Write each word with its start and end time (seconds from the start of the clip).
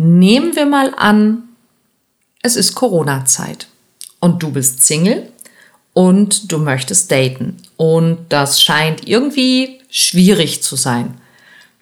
Nehmen 0.00 0.54
wir 0.54 0.64
mal 0.64 0.94
an, 0.96 1.42
es 2.40 2.54
ist 2.54 2.76
Corona-Zeit 2.76 3.66
und 4.20 4.44
du 4.44 4.52
bist 4.52 4.86
Single 4.86 5.28
und 5.92 6.52
du 6.52 6.58
möchtest 6.58 7.10
daten 7.10 7.56
und 7.76 8.18
das 8.28 8.62
scheint 8.62 9.08
irgendwie 9.08 9.80
schwierig 9.90 10.62
zu 10.62 10.76
sein. 10.76 11.20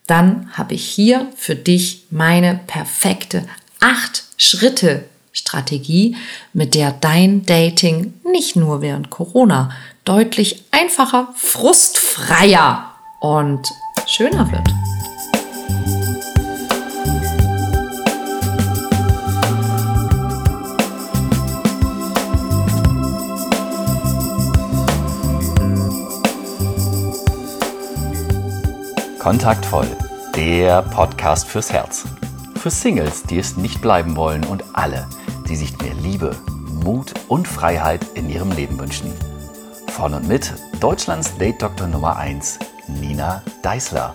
Dann 0.06 0.50
habe 0.54 0.72
ich 0.72 0.86
hier 0.86 1.30
für 1.36 1.54
dich 1.54 2.06
meine 2.10 2.58
perfekte 2.66 3.46
acht 3.80 4.24
Schritte 4.38 5.04
Strategie, 5.32 6.16
mit 6.54 6.74
der 6.74 6.92
dein 6.92 7.44
Dating 7.44 8.14
nicht 8.24 8.56
nur 8.56 8.80
während 8.80 9.10
Corona 9.10 9.70
deutlich 10.06 10.64
einfacher, 10.70 11.34
frustfreier 11.36 12.94
und 13.20 13.68
schöner 14.06 14.50
wird. 14.50 14.95
Kontaktvoll, 29.26 29.88
der 30.36 30.82
Podcast 30.82 31.48
fürs 31.48 31.72
Herz. 31.72 32.04
Für 32.62 32.70
Singles, 32.70 33.24
die 33.24 33.40
es 33.40 33.56
nicht 33.56 33.82
bleiben 33.82 34.14
wollen 34.14 34.44
und 34.44 34.62
alle, 34.72 35.08
die 35.48 35.56
sich 35.56 35.76
mehr 35.78 35.94
Liebe, 35.94 36.36
Mut 36.84 37.12
und 37.26 37.48
Freiheit 37.48 38.06
in 38.14 38.30
ihrem 38.30 38.52
Leben 38.52 38.78
wünschen. 38.78 39.12
Von 39.88 40.14
und 40.14 40.28
mit 40.28 40.52
Deutschlands 40.78 41.36
Date-Doktor 41.38 41.88
Nummer 41.88 42.16
1, 42.16 42.60
Nina 42.86 43.42
Deißler. 43.62 44.14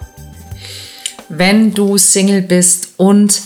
Wenn 1.27 1.73
du 1.73 1.97
Single 1.97 2.43
bist 2.43 2.93
und 2.95 3.41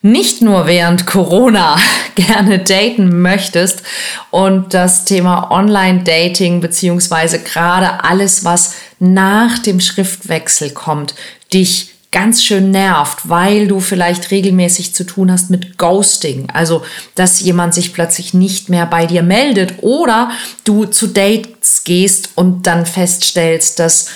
nicht 0.00 0.42
nur 0.42 0.68
während 0.68 1.06
Corona 1.06 1.76
gerne 2.14 2.60
daten 2.60 3.20
möchtest 3.20 3.82
und 4.30 4.74
das 4.74 5.06
Thema 5.06 5.50
Online-Dating 5.50 6.60
beziehungsweise 6.60 7.40
gerade 7.40 8.04
alles, 8.04 8.44
was 8.44 8.76
nach 9.12 9.58
dem 9.58 9.80
Schriftwechsel 9.80 10.70
kommt, 10.70 11.14
dich 11.52 11.90
ganz 12.14 12.44
schön 12.44 12.70
nervt, 12.70 13.28
weil 13.28 13.66
du 13.66 13.80
vielleicht 13.80 14.30
regelmäßig 14.30 14.94
zu 14.94 15.04
tun 15.04 15.32
hast 15.32 15.50
mit 15.50 15.78
Ghosting, 15.78 16.48
also 16.48 16.84
dass 17.16 17.40
jemand 17.40 17.74
sich 17.74 17.92
plötzlich 17.92 18.34
nicht 18.34 18.68
mehr 18.68 18.86
bei 18.86 19.06
dir 19.06 19.24
meldet 19.24 19.82
oder 19.82 20.30
du 20.62 20.84
zu 20.84 21.08
Dates 21.08 21.82
gehst 21.82 22.30
und 22.36 22.68
dann 22.68 22.86
feststellst, 22.86 23.80
dass 23.80 24.10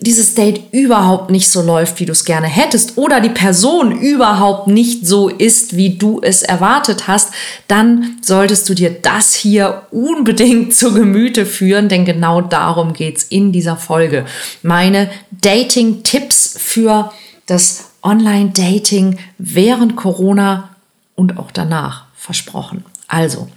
dieses 0.00 0.34
Date 0.34 0.72
überhaupt 0.72 1.30
nicht 1.30 1.50
so 1.50 1.60
läuft, 1.60 1.98
wie 1.98 2.06
du 2.06 2.12
es 2.12 2.24
gerne 2.24 2.46
hättest, 2.46 2.98
oder 2.98 3.20
die 3.20 3.30
Person 3.30 3.90
überhaupt 3.92 4.68
nicht 4.68 5.06
so 5.06 5.28
ist, 5.28 5.76
wie 5.76 5.96
du 5.96 6.20
es 6.22 6.42
erwartet 6.42 7.08
hast, 7.08 7.32
dann 7.66 8.16
solltest 8.22 8.68
du 8.68 8.74
dir 8.74 8.90
das 8.90 9.34
hier 9.34 9.86
unbedingt 9.90 10.74
zu 10.76 10.94
Gemüte 10.94 11.46
führen, 11.46 11.88
denn 11.88 12.04
genau 12.04 12.40
darum 12.40 12.92
geht's 12.92 13.24
in 13.24 13.50
dieser 13.50 13.76
Folge. 13.76 14.24
Meine 14.62 15.10
Dating-Tipps 15.32 16.56
für 16.58 17.12
das 17.46 17.90
Online-Dating 18.02 19.18
während 19.38 19.96
Corona 19.96 20.76
und 21.16 21.38
auch 21.38 21.50
danach 21.50 22.04
versprochen. 22.14 22.84
Also, 23.08 23.48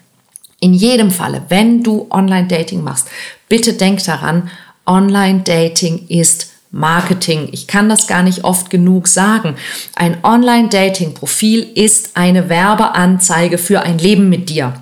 in 0.59 0.73
jedem 0.73 1.11
Falle, 1.11 1.44
wenn 1.50 1.83
du 1.83 2.08
Online-Dating 2.09 2.83
machst, 2.83 3.08
bitte 3.48 3.73
denk 3.73 4.03
daran, 4.03 4.50
Online-Dating 4.86 6.08
ist 6.08 6.52
Marketing. 6.72 7.50
Ich 7.52 7.68
kann 7.68 7.90
das 7.90 8.08
gar 8.08 8.24
nicht 8.24 8.44
oft 8.44 8.70
genug 8.70 9.08
sagen. 9.08 9.56
Ein 9.96 10.23
Online-Dating-Profil 10.23 11.68
ist 11.76 12.12
eine 12.16 12.50
Werbeanzeige 12.50 13.58
für 13.58 13.82
ein 13.82 13.98
Leben 13.98 14.30
mit 14.30 14.50
dir. 14.50 14.73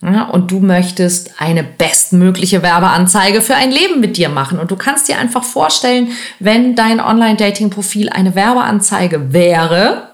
Und 0.00 0.50
du 0.50 0.60
möchtest 0.60 1.40
eine 1.40 1.64
bestmögliche 1.64 2.62
Werbeanzeige 2.62 3.40
für 3.40 3.54
ein 3.54 3.70
Leben 3.70 4.00
mit 4.00 4.16
dir 4.16 4.28
machen. 4.28 4.58
Und 4.58 4.70
du 4.70 4.76
kannst 4.76 5.08
dir 5.08 5.18
einfach 5.18 5.42
vorstellen, 5.42 6.12
wenn 6.38 6.76
dein 6.76 7.00
Online-Dating-Profil 7.00 8.10
eine 8.10 8.34
Werbeanzeige 8.34 9.32
wäre 9.32 10.10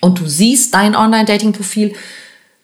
und 0.00 0.20
du 0.20 0.26
siehst 0.26 0.74
dein 0.74 0.96
Online-Dating-Profil, 0.96 1.94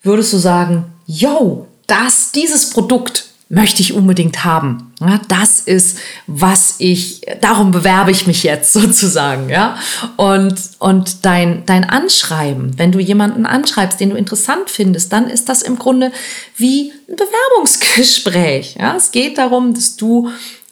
würdest 0.03 0.33
du 0.33 0.39
sagen, 0.39 0.87
yo, 1.07 1.69
das, 1.87 2.33
dieses 2.33 2.71
Produkt 2.71 3.26
möchte 3.49 3.81
ich 3.81 3.93
unbedingt 3.93 4.45
haben. 4.45 4.93
Das 5.29 5.61
ist, 5.61 5.99
was 6.27 6.77
ich, 6.79 7.23
darum 7.41 7.71
bewerbe 7.71 8.11
ich 8.11 8.27
mich 8.27 8.43
jetzt 8.43 8.73
sozusagen, 8.73 9.49
ja. 9.49 9.77
Und, 10.17 10.55
und 10.79 11.25
dein, 11.25 11.65
dein 11.67 11.85
Anschreiben, 11.85 12.79
wenn 12.79 12.93
du 12.93 12.99
jemanden 12.99 13.47
anschreibst, 13.47 14.01
den 14.01 14.11
du 14.11 14.17
interessant 14.17 14.69
findest, 14.69 15.13
dann 15.13 15.29
ist 15.29 15.49
das 15.49 15.63
im 15.63 15.79
Grunde 15.79 16.11
wie 16.57 16.93
ein 17.09 17.17
Bewerbungsgespräch, 17.17 18.77
ja. 18.81 18.97
Es 18.97 19.13
geht 19.13 19.39
darum, 19.39 19.75
dass 19.75 19.97
du 19.97 20.31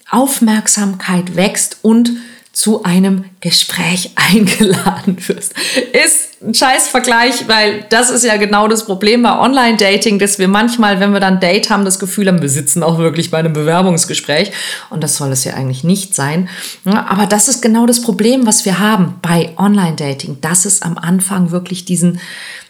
Aufmerksamkeit 0.09 1.35
wächst 1.35 1.77
und 1.81 2.11
zu 2.55 2.83
einem 2.83 3.25
Gespräch 3.41 4.11
eingeladen 4.15 5.17
wirst. 5.27 5.53
Ist 5.91 6.41
ein 6.41 6.53
scheiß 6.53 6.87
Vergleich, 6.87 7.47
weil 7.47 7.85
das 7.89 8.09
ist 8.09 8.23
ja 8.23 8.37
genau 8.37 8.67
das 8.67 8.85
Problem 8.85 9.23
bei 9.23 9.37
Online-Dating, 9.37 10.19
dass 10.19 10.39
wir 10.39 10.47
manchmal, 10.47 10.99
wenn 10.99 11.11
wir 11.11 11.19
dann 11.19 11.39
Date 11.39 11.69
haben, 11.69 11.83
das 11.83 11.99
Gefühl 11.99 12.27
haben, 12.27 12.41
wir 12.41 12.49
sitzen 12.49 12.81
auch 12.81 12.97
wirklich 12.97 13.29
bei 13.29 13.39
einem 13.39 13.51
Bewerbungsgespräch. 13.51 14.51
Und 14.89 15.03
das 15.03 15.17
soll 15.17 15.31
es 15.31 15.43
ja 15.43 15.53
eigentlich 15.53 15.83
nicht 15.83 16.15
sein. 16.15 16.47
Aber 16.85 17.25
das 17.25 17.49
ist 17.49 17.61
genau 17.61 17.85
das 17.85 18.01
Problem, 18.01 18.47
was 18.47 18.63
wir 18.63 18.79
haben 18.79 19.15
bei 19.21 19.51
Online-Dating, 19.57 20.39
dass 20.39 20.63
es 20.63 20.81
am 20.81 20.97
Anfang 20.97 21.51
wirklich 21.51 21.83
diesen, 21.83 22.21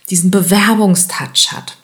diesen 0.09 0.31
Bewerbungstouch 0.31 1.51
hat. 1.51 1.77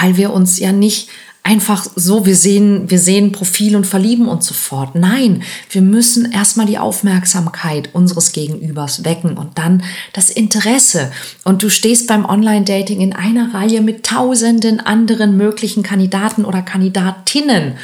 Weil 0.00 0.16
wir 0.16 0.32
uns 0.32 0.58
ja 0.60 0.70
nicht 0.70 1.08
einfach 1.42 1.86
so, 1.96 2.24
wir 2.24 2.36
sehen, 2.36 2.88
wir 2.90 2.98
sehen 2.98 3.32
Profil 3.32 3.74
und 3.74 3.86
verlieben 3.86 4.28
uns 4.28 4.46
sofort. 4.46 4.94
Nein, 4.94 5.42
wir 5.70 5.82
müssen 5.82 6.30
erstmal 6.30 6.66
die 6.66 6.78
Aufmerksamkeit 6.78 7.90
unseres 7.92 8.32
Gegenübers 8.32 9.04
wecken 9.04 9.36
und 9.36 9.58
dann 9.58 9.82
das 10.12 10.30
Interesse. 10.30 11.10
Und 11.44 11.62
du 11.62 11.68
stehst 11.68 12.06
beim 12.06 12.24
Online-Dating 12.24 13.00
in 13.00 13.12
einer 13.12 13.54
Reihe 13.54 13.80
mit 13.80 14.06
tausenden 14.06 14.80
anderen 14.80 15.36
möglichen 15.36 15.82
Kandidaten 15.82 16.44
oder 16.44 16.62
Kandidatinnen. 16.62 17.74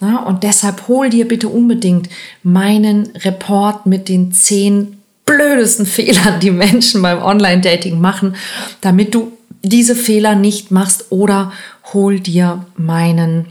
Ja, 0.00 0.18
und 0.18 0.42
deshalb 0.42 0.88
hol 0.88 1.08
dir 1.08 1.26
bitte 1.26 1.48
unbedingt 1.48 2.10
meinen 2.42 3.06
Report 3.16 3.86
mit 3.86 4.10
den 4.10 4.32
zehn 4.32 4.98
blödesten 5.24 5.86
Fehlern, 5.86 6.38
die 6.40 6.50
Menschen 6.50 7.00
beim 7.00 7.22
Online-Dating 7.22 7.98
machen, 7.98 8.36
damit 8.82 9.14
du 9.14 9.32
diese 9.62 9.96
Fehler 9.96 10.34
nicht 10.34 10.70
machst 10.70 11.06
oder 11.10 11.52
hol 11.92 12.20
dir 12.20 12.66
meinen, 12.76 13.46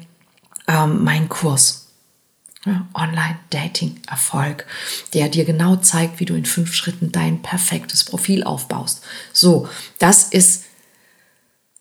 ähm, 0.68 1.04
meinen 1.04 1.30
Kurs. 1.30 1.82
Online-Dating-Erfolg, 2.96 4.66
der 5.14 5.30
dir 5.30 5.46
genau 5.46 5.76
zeigt, 5.76 6.20
wie 6.20 6.26
du 6.26 6.34
in 6.34 6.46
fünf 6.46 6.74
Schritten 6.74 7.12
dein 7.12 7.44
perfektes 7.44 8.04
Profil 8.04 8.44
aufbaust. 8.44 9.04
So, 9.34 9.70
das 10.00 10.24
ist 10.24 10.64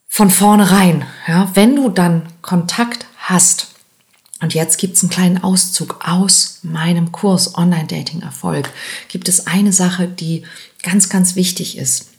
von 0.09 0.31
vornherein. 0.31 1.06
Ja, 1.26 1.50
wenn 1.54 1.75
du 1.75 1.88
dann 1.88 2.28
Kontakt 2.42 3.06
hast, 3.16 3.69
und 4.41 4.53
jetzt 4.53 4.76
gibt 4.78 4.97
es 4.97 5.03
einen 5.03 5.10
kleinen 5.10 5.42
Auszug 5.42 6.06
aus 6.06 6.59
meinem 6.62 7.12
Kurs 7.12 7.56
Online-Dating-Erfolg, 7.56 8.69
gibt 9.09 9.28
es 9.28 9.47
eine 9.47 9.72
Sache, 9.72 10.06
die 10.06 10.44
ganz, 10.82 11.09
ganz 11.09 11.34
wichtig 11.34 11.78
ist. 11.78 12.10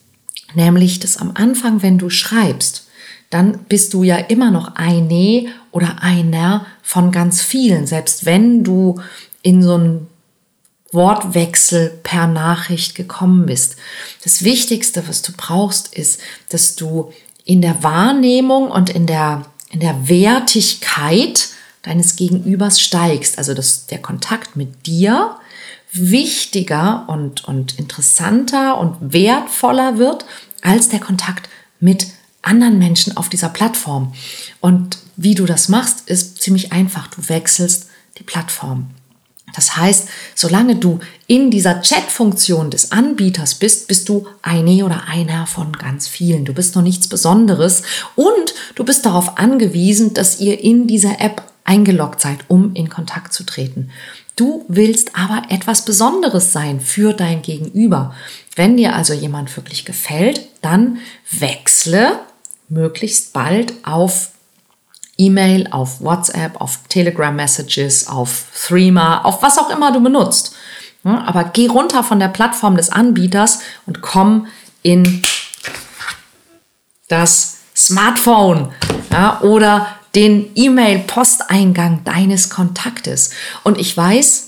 Nämlich, 0.55 0.99
dass 0.99 1.17
am 1.17 1.31
Anfang, 1.35 1.83
wenn 1.83 1.99
du 1.99 2.09
schreibst, 2.09 2.84
dann 3.29 3.59
bist 3.69 3.93
du 3.93 4.03
ja 4.03 4.17
immer 4.17 4.51
noch 4.51 4.75
eine 4.75 5.47
oder 5.71 6.01
einer 6.01 6.65
von 6.81 7.11
ganz 7.11 7.41
vielen, 7.41 7.87
selbst 7.87 8.25
wenn 8.25 8.63
du 8.63 9.01
in 9.41 9.61
so 9.61 9.75
einen 9.75 10.07
Wortwechsel 10.91 11.99
per 12.03 12.27
Nachricht 12.27 12.95
gekommen 12.95 13.45
bist. 13.45 13.75
Das 14.23 14.43
Wichtigste, 14.43 15.07
was 15.07 15.21
du 15.21 15.33
brauchst, 15.35 15.93
ist, 15.93 16.21
dass 16.49 16.75
du 16.75 17.11
in 17.43 17.61
der 17.61 17.83
Wahrnehmung 17.83 18.71
und 18.71 18.89
in 18.89 19.05
der, 19.05 19.43
in 19.69 19.81
der 19.81 20.07
Wertigkeit 20.07 21.49
deines 21.83 22.15
Gegenübers 22.15 22.81
steigst. 22.81 23.37
Also 23.37 23.53
dass 23.53 23.85
der 23.85 24.01
Kontakt 24.01 24.55
mit 24.55 24.87
dir 24.87 25.37
wichtiger 25.91 27.05
und, 27.07 27.45
und 27.45 27.77
interessanter 27.77 28.77
und 28.77 29.13
wertvoller 29.13 29.97
wird 29.97 30.25
als 30.61 30.89
der 30.89 30.99
Kontakt 30.99 31.49
mit 31.79 32.07
anderen 32.45 32.77
Menschen 32.77 33.17
auf 33.17 33.29
dieser 33.29 33.49
Plattform. 33.49 34.13
Und 34.61 34.97
wie 35.15 35.35
du 35.35 35.45
das 35.45 35.69
machst, 35.69 36.07
ist 36.09 36.41
ziemlich 36.41 36.71
einfach. 36.71 37.07
Du 37.07 37.29
wechselst 37.29 37.87
die 38.17 38.23
Plattform. 38.23 38.89
Das 39.55 39.77
heißt, 39.77 40.09
solange 40.33 40.75
du 40.75 40.99
in 41.27 41.49
dieser 41.49 41.81
Chat-Funktion 41.81 42.71
des 42.71 42.91
Anbieters 42.91 43.55
bist, 43.55 43.87
bist 43.87 44.09
du 44.09 44.27
eine 44.41 44.83
oder 44.83 45.07
einer 45.07 45.47
von 45.47 45.71
ganz 45.73 46.07
vielen. 46.07 46.43
Du 46.43 46.53
bist 46.53 46.75
noch 46.75 46.81
nichts 46.81 47.07
Besonderes 47.07 47.83
und 48.15 48.53
du 48.75 48.83
bist 48.83 49.05
darauf 49.05 49.37
angewiesen, 49.37 50.13
dass 50.13 50.39
ihr 50.39 50.59
in 50.61 50.87
dieser 50.87 51.21
App 51.21 51.41
eingeloggt 51.63 52.21
seid, 52.21 52.39
um 52.49 52.73
in 52.75 52.89
Kontakt 52.89 53.33
zu 53.33 53.43
treten. 53.43 53.91
Du 54.35 54.65
willst 54.67 55.15
aber 55.15 55.43
etwas 55.49 55.85
Besonderes 55.85 56.51
sein 56.51 56.81
für 56.81 57.13
dein 57.13 57.41
Gegenüber. 57.41 58.13
Wenn 58.55 58.75
dir 58.75 58.93
also 58.93 59.13
jemand 59.13 59.55
wirklich 59.55 59.85
gefällt, 59.85 60.41
dann 60.61 60.97
wechsle 61.31 62.19
möglichst 62.69 63.33
bald 63.33 63.73
auf 63.83 64.31
E-Mail, 65.17 65.67
auf 65.71 66.01
WhatsApp, 66.01 66.59
auf 66.59 66.79
Telegram 66.89 67.35
Messages, 67.35 68.07
auf 68.07 68.45
Threema, 68.67 69.21
auf 69.23 69.41
was 69.41 69.57
auch 69.57 69.69
immer 69.69 69.91
du 69.91 70.01
benutzt. 70.01 70.55
Aber 71.03 71.43
geh 71.45 71.67
runter 71.67 72.03
von 72.03 72.19
der 72.19 72.29
Plattform 72.29 72.75
des 72.75 72.89
Anbieters 72.89 73.59
und 73.85 74.01
komm 74.01 74.47
in 74.81 75.21
das 77.07 77.57
Smartphone 77.75 78.71
ja, 79.11 79.39
oder 79.41 79.87
den 80.15 80.51
E-Mail-Posteingang 80.55 82.03
deines 82.03 82.49
Kontaktes. 82.49 83.31
Und 83.63 83.77
ich 83.77 83.95
weiß, 83.95 84.44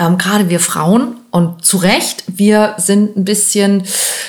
ähm, 0.00 0.18
gerade 0.18 0.48
wir 0.48 0.58
Frauen, 0.58 1.16
und 1.30 1.64
zu 1.64 1.76
Recht, 1.76 2.24
wir 2.26 2.74
sind 2.78 3.16
ein 3.16 3.24
bisschen 3.24 3.84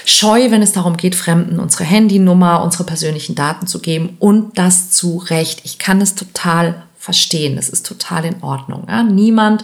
scheu, 0.06 0.52
wenn 0.52 0.62
es 0.62 0.74
darum 0.74 0.98
geht, 0.98 1.16
Fremden 1.16 1.60
unsere 1.60 1.84
Handynummer, 1.84 2.62
unsere 2.64 2.84
persönlichen 2.84 3.34
Daten 3.34 3.66
zu 3.66 3.80
geben. 3.80 4.18
Und 4.20 4.58
das 4.58 4.92
zu 4.92 5.18
Recht. 5.18 5.62
Ich 5.64 5.80
kann 5.80 6.00
es 6.00 6.14
total 6.14 6.84
verstehen. 7.00 7.56
Das 7.56 7.70
ist 7.70 7.88
total 7.88 8.26
in 8.26 8.44
Ordnung. 8.44 8.86
Ja? 8.88 9.02
Niemand 9.02 9.64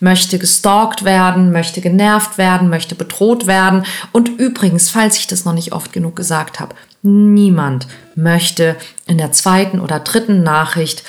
möchte 0.00 0.38
gestalkt 0.38 1.04
werden, 1.04 1.52
möchte 1.52 1.80
genervt 1.80 2.36
werden, 2.36 2.68
möchte 2.68 2.94
bedroht 2.94 3.46
werden. 3.46 3.86
Und 4.12 4.28
übrigens, 4.28 4.90
falls 4.90 5.16
ich 5.16 5.26
das 5.26 5.46
noch 5.46 5.54
nicht 5.54 5.72
oft 5.72 5.92
genug 5.94 6.16
gesagt 6.16 6.60
habe, 6.60 6.74
niemand 7.00 7.86
möchte 8.14 8.76
in 9.06 9.16
der 9.16 9.32
zweiten 9.32 9.80
oder 9.80 10.00
dritten 10.00 10.42
Nachricht 10.42 11.02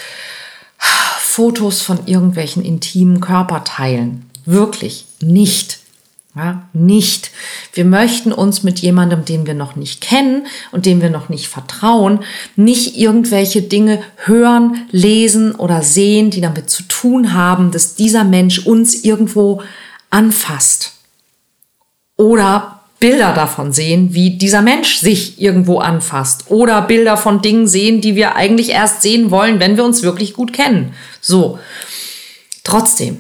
Fotos 0.78 1.82
von 1.82 2.08
irgendwelchen 2.08 2.64
intimen 2.64 3.20
Körperteilen. 3.20 4.30
Wirklich 4.46 5.06
nicht. 5.22 5.80
Ja, 6.36 6.68
nicht. 6.74 7.32
Wir 7.74 7.86
möchten 7.86 8.34
uns 8.34 8.62
mit 8.62 8.80
jemandem, 8.80 9.24
den 9.24 9.48
wir 9.48 9.54
noch 9.54 9.78
nicht 9.78 10.02
kennen 10.02 10.48
und 10.74 10.86
dem 10.86 11.02
wir 11.02 11.10
noch 11.10 11.30
nicht 11.30 11.48
vertrauen, 11.48 12.20
nicht 12.58 12.98
irgendwelche 12.98 13.62
Dinge 13.62 14.02
hören, 14.18 14.86
lesen 14.92 15.56
oder 15.56 15.82
sehen, 15.82 16.32
die 16.32 16.42
damit 16.42 16.70
zu 16.70 16.84
tun 16.84 17.34
haben, 17.34 17.72
dass 17.72 17.96
dieser 17.96 18.26
Mensch 18.26 18.60
uns 18.60 19.06
irgendwo 19.06 19.62
anfasst. 20.10 20.92
Oder 22.18 22.82
Bilder 23.00 23.34
davon 23.34 23.72
sehen, 23.72 24.14
wie 24.14 24.38
dieser 24.38 24.62
Mensch 24.62 24.98
sich 24.98 25.42
irgendwo 25.42 25.80
anfasst. 25.80 26.46
Oder 26.50 26.82
Bilder 26.82 27.16
von 27.16 27.42
Dingen 27.42 27.68
sehen, 27.68 28.02
die 28.02 28.16
wir 28.16 28.36
eigentlich 28.36 28.70
erst 28.70 29.02
sehen 29.02 29.32
wollen, 29.32 29.62
wenn 29.62 29.78
wir 29.78 29.86
uns 29.86 30.04
wirklich 30.04 30.34
gut 30.34 30.52
kennen. 30.52 30.94
So. 31.22 31.60
Trotzdem, 32.64 33.20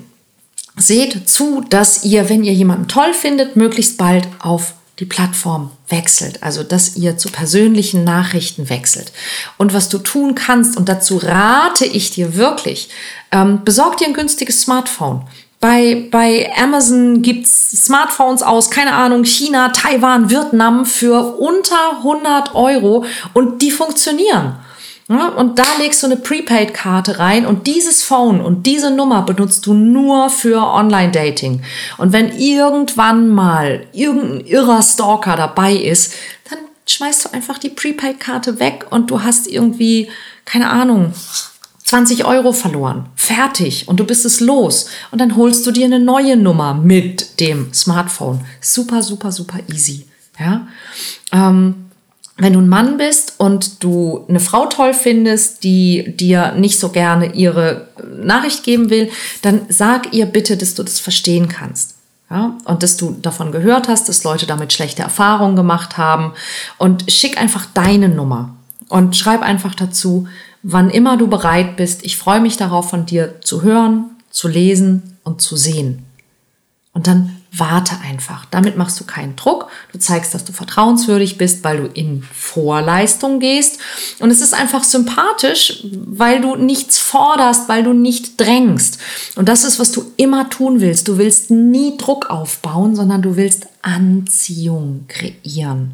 seht 0.77 1.29
zu, 1.29 1.63
dass 1.69 2.03
ihr, 2.03 2.29
wenn 2.29 2.43
ihr 2.43 2.53
jemanden 2.53 2.87
toll 2.87 3.13
findet, 3.13 3.55
möglichst 3.55 3.97
bald 3.97 4.27
auf 4.39 4.73
die 4.99 5.05
Plattform 5.05 5.71
wechselt, 5.89 6.41
also 6.41 6.63
dass 6.63 6.95
ihr 6.95 7.17
zu 7.17 7.29
persönlichen 7.29 8.03
Nachrichten 8.03 8.69
wechselt. 8.69 9.11
Und 9.57 9.73
was 9.73 9.89
du 9.89 9.97
tun 9.97 10.35
kannst, 10.35 10.77
und 10.77 10.87
dazu 10.87 11.17
rate 11.17 11.85
ich 11.85 12.11
dir 12.11 12.35
wirklich, 12.35 12.89
ähm, 13.31 13.61
besorg 13.65 13.97
dir 13.97 14.07
ein 14.07 14.13
günstiges 14.13 14.61
Smartphone. 14.61 15.23
Bei, 15.59 16.07
bei 16.11 16.51
Amazon 16.57 17.21
gibt's 17.21 17.71
Smartphones 17.85 18.43
aus, 18.43 18.69
keine 18.69 18.93
Ahnung, 18.93 19.23
China, 19.25 19.69
Taiwan, 19.69 20.29
Vietnam 20.29 20.85
für 20.85 21.37
unter 21.37 21.97
100 21.97 22.55
Euro 22.55 23.05
und 23.33 23.61
die 23.61 23.71
funktionieren. 23.71 24.57
Und 25.07 25.59
da 25.59 25.65
legst 25.77 26.01
du 26.01 26.07
eine 26.07 26.17
Prepaid-Karte 26.17 27.19
rein 27.19 27.45
und 27.45 27.67
dieses 27.67 28.01
Phone 28.01 28.41
und 28.41 28.65
diese 28.65 28.89
Nummer 28.89 29.21
benutzt 29.21 29.67
du 29.67 29.75
nur 29.75 30.31
für 30.31 30.57
Online-Dating. 30.57 31.61
Und 31.97 32.11
wenn 32.11 32.35
irgendwann 32.35 33.29
mal 33.29 33.85
irgendein 33.93 34.47
irrer 34.47 34.81
Stalker 34.81 35.35
dabei 35.35 35.73
ist, 35.73 36.13
dann 36.49 36.57
schmeißt 36.87 37.25
du 37.25 37.33
einfach 37.33 37.59
die 37.59 37.69
Prepaid-Karte 37.69 38.59
weg 38.59 38.87
und 38.89 39.11
du 39.11 39.21
hast 39.21 39.45
irgendwie, 39.45 40.09
keine 40.43 40.71
Ahnung, 40.71 41.13
20 41.83 42.25
Euro 42.25 42.51
verloren. 42.51 43.05
Fertig. 43.15 43.87
Und 43.87 43.99
du 43.99 44.05
bist 44.05 44.25
es 44.25 44.39
los. 44.39 44.87
Und 45.11 45.21
dann 45.21 45.35
holst 45.35 45.67
du 45.67 45.71
dir 45.71 45.85
eine 45.85 45.99
neue 45.99 46.35
Nummer 46.35 46.73
mit 46.73 47.39
dem 47.39 47.71
Smartphone. 47.73 48.43
Super, 48.59 49.03
super, 49.03 49.31
super 49.31 49.59
easy. 49.71 50.07
Ja. 50.39 50.67
Ähm, 51.31 51.84
wenn 52.37 52.53
du 52.53 52.59
ein 52.59 52.69
Mann 52.69 52.97
bist 52.97 53.35
und 53.37 53.83
du 53.83 54.25
eine 54.27 54.41
Frau 54.41 54.65
toll 54.65 54.93
findest, 54.93 55.63
die 55.63 56.15
dir 56.17 56.51
nicht 56.53 56.79
so 56.79 56.89
gerne 56.89 57.33
ihre 57.33 57.87
Nachricht 58.21 58.63
geben 58.63 58.89
will, 58.89 59.09
dann 59.41 59.61
sag 59.69 60.13
ihr 60.13 60.25
bitte, 60.25 60.57
dass 60.57 60.75
du 60.75 60.83
das 60.83 60.99
verstehen 60.99 61.47
kannst. 61.47 61.95
Ja, 62.29 62.57
und 62.65 62.81
dass 62.81 62.97
du 62.97 63.15
davon 63.21 63.51
gehört 63.51 63.87
hast, 63.87 64.09
dass 64.09 64.23
Leute 64.23 64.47
damit 64.47 64.73
schlechte 64.73 65.03
Erfahrungen 65.03 65.55
gemacht 65.55 65.97
haben. 65.97 66.33
Und 66.77 67.09
schick 67.11 67.39
einfach 67.39 67.67
deine 67.73 68.09
Nummer 68.09 68.55
und 68.89 69.15
schreib 69.15 69.41
einfach 69.41 69.75
dazu, 69.75 70.27
wann 70.63 70.89
immer 70.89 71.17
du 71.17 71.27
bereit 71.27 71.77
bist. 71.77 72.03
Ich 72.03 72.17
freue 72.17 72.41
mich 72.41 72.57
darauf, 72.57 72.89
von 72.89 73.05
dir 73.05 73.41
zu 73.41 73.61
hören, 73.61 74.05
zu 74.31 74.47
lesen 74.47 75.17
und 75.23 75.41
zu 75.41 75.55
sehen. 75.55 76.03
Und 76.93 77.07
dann 77.07 77.35
warte 77.57 77.99
einfach. 78.01 78.45
Damit 78.51 78.77
machst 78.77 78.99
du 78.99 79.05
keinen 79.05 79.35
Druck. 79.35 79.67
Du 79.91 79.99
zeigst, 79.99 80.33
dass 80.33 80.45
du 80.45 80.53
vertrauenswürdig 80.53 81.37
bist, 81.37 81.63
weil 81.63 81.77
du 81.77 81.87
in 81.87 82.23
Vorleistung 82.23 83.39
gehst. 83.39 83.79
Und 84.19 84.31
es 84.31 84.41
ist 84.41 84.53
einfach 84.53 84.83
sympathisch, 84.83 85.83
weil 85.91 86.41
du 86.41 86.55
nichts 86.55 86.97
forderst, 86.97 87.69
weil 87.69 87.83
du 87.83 87.93
nicht 87.93 88.39
drängst. 88.39 88.99
Und 89.35 89.49
das 89.49 89.63
ist, 89.63 89.79
was 89.79 89.91
du 89.91 90.11
immer 90.17 90.49
tun 90.49 90.81
willst. 90.81 91.07
Du 91.07 91.17
willst 91.17 91.51
nie 91.51 91.97
Druck 91.97 92.29
aufbauen, 92.29 92.95
sondern 92.95 93.21
du 93.21 93.35
willst 93.35 93.67
Anziehung 93.81 95.05
kreieren. 95.07 95.93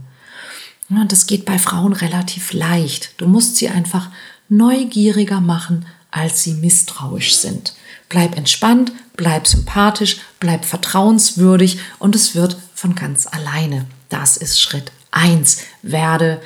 Und 0.89 1.11
das 1.11 1.25
geht 1.25 1.45
bei 1.45 1.57
Frauen 1.57 1.93
relativ 1.93 2.53
leicht. 2.53 3.13
Du 3.17 3.27
musst 3.27 3.55
sie 3.55 3.69
einfach 3.69 4.09
neugieriger 4.49 5.39
machen, 5.39 5.85
als 6.11 6.43
sie 6.43 6.53
misstrauisch 6.53 7.35
sind. 7.35 7.73
Bleib 8.11 8.35
entspannt, 8.35 8.91
bleib 9.15 9.47
sympathisch, 9.47 10.17
bleib 10.41 10.65
vertrauenswürdig 10.65 11.79
und 11.97 12.13
es 12.13 12.35
wird 12.35 12.57
von 12.75 12.93
ganz 12.93 13.25
alleine. 13.25 13.85
Das 14.09 14.35
ist 14.35 14.59
Schritt 14.59 14.91
1. 15.11 15.59
Werde 15.81 16.41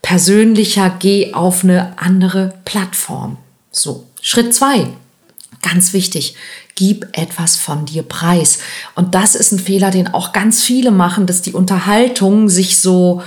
persönlicher, 0.00 0.94
geh 0.96 1.34
auf 1.34 1.64
eine 1.64 1.98
andere 1.98 2.54
Plattform. 2.64 3.36
So, 3.72 4.06
Schritt 4.22 4.54
2. 4.54 4.86
Ganz 5.60 5.92
wichtig, 5.92 6.36
gib 6.76 7.08
etwas 7.18 7.56
von 7.56 7.84
dir 7.84 8.04
preis. 8.04 8.60
Und 8.94 9.16
das 9.16 9.34
ist 9.34 9.50
ein 9.50 9.58
Fehler, 9.58 9.90
den 9.90 10.06
auch 10.06 10.32
ganz 10.32 10.62
viele 10.62 10.92
machen, 10.92 11.26
dass 11.26 11.42
die 11.42 11.52
Unterhaltung 11.52 12.48
sich 12.48 12.78
so 12.78 13.24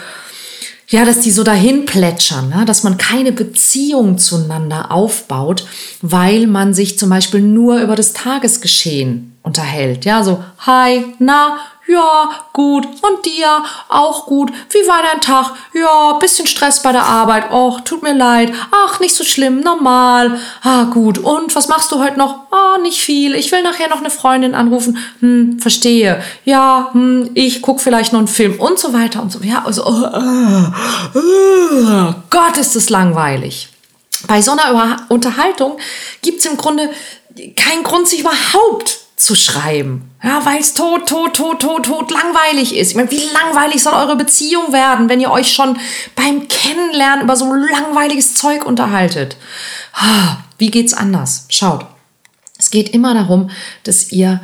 ja, 0.91 1.05
dass 1.05 1.21
die 1.21 1.31
so 1.31 1.43
dahin 1.43 1.85
plätschern, 1.85 2.49
ne? 2.49 2.65
dass 2.65 2.83
man 2.83 2.97
keine 2.97 3.31
Beziehung 3.31 4.17
zueinander 4.17 4.91
aufbaut, 4.91 5.65
weil 6.01 6.47
man 6.47 6.73
sich 6.73 6.99
zum 6.99 7.09
Beispiel 7.09 7.39
nur 7.41 7.79
über 7.79 7.95
das 7.95 8.11
Tagesgeschehen 8.11 9.37
unterhält. 9.41 10.03
Ja, 10.03 10.21
so, 10.23 10.43
hi, 10.59 11.05
na, 11.17 11.59
ja, 11.91 12.29
gut. 12.53 12.85
Und 12.85 13.25
dir? 13.25 13.63
Auch 13.89 14.25
gut. 14.25 14.51
Wie 14.69 14.87
war 14.87 15.01
dein 15.03 15.21
Tag? 15.21 15.53
Ja, 15.73 16.13
bisschen 16.13 16.47
Stress 16.47 16.81
bei 16.81 16.91
der 16.91 17.03
Arbeit. 17.03 17.51
Och, 17.51 17.81
tut 17.81 18.01
mir 18.01 18.13
leid. 18.13 18.53
Ach, 18.71 18.99
nicht 18.99 19.15
so 19.15 19.23
schlimm. 19.23 19.59
Normal. 19.59 20.39
Ah, 20.63 20.85
gut. 20.85 21.17
Und 21.17 21.55
was 21.55 21.67
machst 21.67 21.91
du 21.91 21.99
heute 21.99 22.17
noch? 22.17 22.51
Ah, 22.51 22.77
nicht 22.81 23.01
viel. 23.01 23.35
Ich 23.35 23.51
will 23.51 23.61
nachher 23.61 23.89
noch 23.89 23.99
eine 23.99 24.09
Freundin 24.09 24.55
anrufen. 24.55 24.97
Hm, 25.19 25.59
verstehe. 25.59 26.23
Ja, 26.45 26.89
hm, 26.93 27.31
ich 27.33 27.61
guck 27.61 27.81
vielleicht 27.81 28.13
noch 28.13 28.19
einen 28.19 28.27
Film 28.27 28.59
und 28.59 28.79
so 28.79 28.93
weiter 28.93 29.21
und 29.21 29.31
so. 29.31 29.39
Ja, 29.41 29.63
also, 29.65 29.85
oh, 29.85 30.07
oh, 30.13 31.19
oh, 31.19 32.13
Gott, 32.29 32.57
ist 32.57 32.75
das 32.75 32.89
langweilig. 32.89 33.67
Bei 34.27 34.41
so 34.41 34.51
einer 34.51 35.05
Unterhaltung 35.09 35.77
gibt's 36.21 36.45
im 36.45 36.55
Grunde 36.55 36.89
keinen 37.55 37.83
Grund, 37.83 38.07
sich 38.07 38.19
überhaupt 38.19 39.00
zu 39.23 39.35
schreiben. 39.35 40.09
Ja, 40.23 40.45
weil 40.45 40.59
es 40.59 40.73
tot, 40.73 41.07
tot, 41.07 41.35
tot, 41.35 41.59
tot, 41.59 41.85
tot 41.85 42.11
langweilig 42.11 42.75
ist. 42.75 42.89
Ich 42.91 42.95
meine, 42.95 43.11
wie 43.11 43.23
langweilig 43.33 43.81
soll 43.81 43.93
eure 43.93 44.15
Beziehung 44.15 44.71
werden, 44.73 45.09
wenn 45.09 45.19
ihr 45.19 45.31
euch 45.31 45.53
schon 45.53 45.77
beim 46.15 46.47
Kennenlernen 46.47 47.23
über 47.23 47.35
so 47.35 47.53
langweiliges 47.53 48.35
Zeug 48.35 48.65
unterhaltet? 48.65 49.37
Ah, 49.93 50.37
wie 50.57 50.71
geht's 50.71 50.93
anders? 50.93 51.45
Schaut. 51.49 51.85
Es 52.57 52.69
geht 52.69 52.89
immer 52.89 53.13
darum, 53.13 53.49
dass 53.83 54.11
ihr 54.11 54.39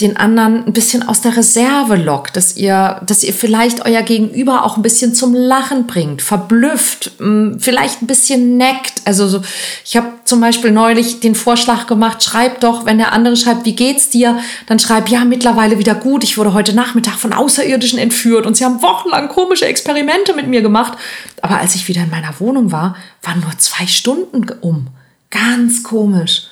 den 0.00 0.16
anderen 0.16 0.66
ein 0.66 0.72
bisschen 0.72 1.04
aus 1.04 1.20
der 1.20 1.36
Reserve 1.36 1.94
lockt, 1.94 2.36
dass 2.36 2.56
ihr, 2.56 3.00
dass 3.06 3.22
ihr 3.22 3.32
vielleicht 3.32 3.86
euer 3.86 4.02
Gegenüber 4.02 4.64
auch 4.64 4.76
ein 4.76 4.82
bisschen 4.82 5.14
zum 5.14 5.34
Lachen 5.34 5.86
bringt, 5.86 6.20
verblüfft, 6.20 7.12
vielleicht 7.58 8.02
ein 8.02 8.08
bisschen 8.08 8.56
neckt. 8.56 9.02
Also 9.04 9.28
so, 9.28 9.42
ich 9.84 9.96
habe 9.96 10.08
zum 10.24 10.40
Beispiel 10.40 10.72
neulich 10.72 11.20
den 11.20 11.36
Vorschlag 11.36 11.86
gemacht, 11.86 12.24
schreib 12.24 12.60
doch, 12.60 12.86
wenn 12.86 12.98
der 12.98 13.12
andere 13.12 13.36
schreibt, 13.36 13.66
wie 13.66 13.76
geht's 13.76 14.10
dir, 14.10 14.40
dann 14.66 14.80
schreib, 14.80 15.08
ja, 15.10 15.24
mittlerweile 15.24 15.78
wieder 15.78 15.94
gut. 15.94 16.24
Ich 16.24 16.38
wurde 16.38 16.54
heute 16.54 16.74
Nachmittag 16.74 17.14
von 17.14 17.32
Außerirdischen 17.32 18.00
entführt 18.00 18.46
und 18.46 18.56
sie 18.56 18.64
haben 18.64 18.82
wochenlang 18.82 19.28
komische 19.28 19.66
Experimente 19.66 20.34
mit 20.34 20.48
mir 20.48 20.62
gemacht. 20.62 20.98
Aber 21.40 21.60
als 21.60 21.76
ich 21.76 21.86
wieder 21.86 22.02
in 22.02 22.10
meiner 22.10 22.40
Wohnung 22.40 22.72
war, 22.72 22.96
waren 23.22 23.38
nur 23.38 23.56
zwei 23.58 23.86
Stunden 23.86 24.44
um. 24.60 24.88
Ganz 25.30 25.84
komisch. 25.84 26.48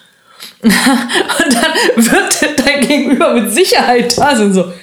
Und 0.63 1.55
dann 1.55 1.73
wird 1.97 2.67
dein 2.67 2.81
Gegenüber 2.81 3.35
mit 3.35 3.53
Sicherheit 3.53 4.17
da 4.17 4.37
sind, 4.37 4.55
so, 4.55 4.65
what? 4.65 4.75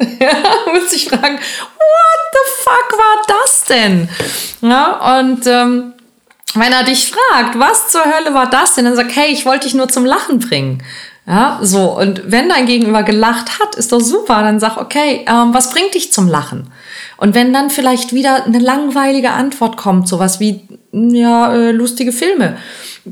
Ja, 0.20 0.32
muss 0.72 0.92
ich 0.92 1.08
fragen, 1.08 1.38
what 1.38 2.20
the 2.32 2.62
fuck 2.62 2.98
war 2.98 3.24
das 3.26 3.64
denn? 3.64 4.08
Ja, 4.60 5.18
und 5.18 5.46
ähm, 5.46 5.94
wenn 6.54 6.72
er 6.72 6.84
dich 6.84 7.10
fragt, 7.10 7.58
was 7.58 7.88
zur 7.88 8.04
Hölle 8.04 8.32
war 8.32 8.48
das 8.48 8.74
denn, 8.74 8.84
dann 8.84 8.96
sag, 8.96 9.14
hey, 9.14 9.32
ich 9.32 9.44
wollte 9.44 9.66
dich 9.66 9.74
nur 9.74 9.88
zum 9.88 10.04
Lachen 10.04 10.38
bringen. 10.38 10.82
Ja, 11.26 11.58
so. 11.60 11.98
Und 11.98 12.22
wenn 12.32 12.48
dein 12.48 12.64
Gegenüber 12.64 13.02
gelacht 13.02 13.58
hat, 13.60 13.74
ist 13.74 13.92
doch 13.92 14.00
super. 14.00 14.42
Dann 14.42 14.60
sag, 14.60 14.78
okay, 14.78 15.26
ähm, 15.28 15.52
was 15.52 15.70
bringt 15.70 15.94
dich 15.94 16.10
zum 16.10 16.26
Lachen? 16.26 16.72
Und 17.18 17.34
wenn 17.34 17.52
dann 17.52 17.68
vielleicht 17.68 18.14
wieder 18.14 18.46
eine 18.46 18.60
langweilige 18.60 19.30
Antwort 19.30 19.76
kommt, 19.76 20.08
sowas 20.08 20.40
wie, 20.40 20.62
ja, 20.92 21.52
äh, 21.52 21.72
lustige 21.72 22.12
Filme, 22.12 22.56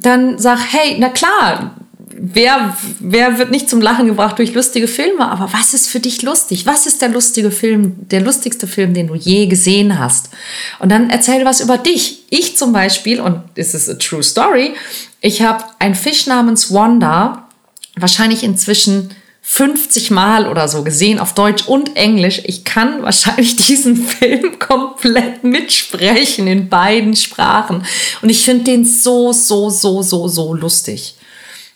dann 0.00 0.38
sag, 0.38 0.58
hey, 0.72 0.96
na 0.98 1.08
klar, 1.08 1.76
wer, 2.18 2.76
wer 3.00 3.38
wird 3.38 3.50
nicht 3.50 3.68
zum 3.68 3.80
Lachen 3.80 4.06
gebracht 4.06 4.38
durch 4.38 4.54
lustige 4.54 4.88
Filme? 4.88 5.28
Aber 5.28 5.52
was 5.52 5.74
ist 5.74 5.88
für 5.88 6.00
dich 6.00 6.22
lustig? 6.22 6.66
Was 6.66 6.86
ist 6.86 7.02
der 7.02 7.08
lustige 7.08 7.50
Film, 7.50 8.08
der 8.08 8.20
lustigste 8.20 8.66
Film, 8.66 8.94
den 8.94 9.08
du 9.08 9.14
je 9.14 9.46
gesehen 9.46 9.98
hast? 9.98 10.30
Und 10.78 10.90
dann 10.90 11.10
erzähl 11.10 11.44
was 11.44 11.60
über 11.60 11.78
dich. 11.78 12.24
Ich 12.30 12.56
zum 12.56 12.72
Beispiel, 12.72 13.20
und 13.20 13.42
this 13.54 13.74
is 13.74 13.88
a 13.88 13.94
true 13.94 14.22
story, 14.22 14.74
ich 15.20 15.42
habe 15.42 15.64
einen 15.78 15.94
Fisch 15.94 16.26
namens 16.26 16.72
Wanda, 16.72 17.48
wahrscheinlich 17.96 18.42
inzwischen 18.42 19.10
50 19.48 20.10
Mal 20.10 20.48
oder 20.48 20.66
so 20.66 20.82
gesehen 20.82 21.20
auf 21.20 21.32
Deutsch 21.32 21.68
und 21.68 21.96
Englisch. 21.96 22.42
Ich 22.44 22.64
kann 22.64 23.02
wahrscheinlich 23.02 23.54
diesen 23.54 23.96
Film 23.96 24.58
komplett 24.58 25.44
mitsprechen 25.44 26.48
in 26.48 26.68
beiden 26.68 27.14
Sprachen. 27.14 27.84
Und 28.22 28.28
ich 28.28 28.44
finde 28.44 28.64
den 28.64 28.84
so, 28.84 29.32
so, 29.32 29.70
so, 29.70 30.02
so, 30.02 30.26
so 30.26 30.52
lustig. 30.52 31.14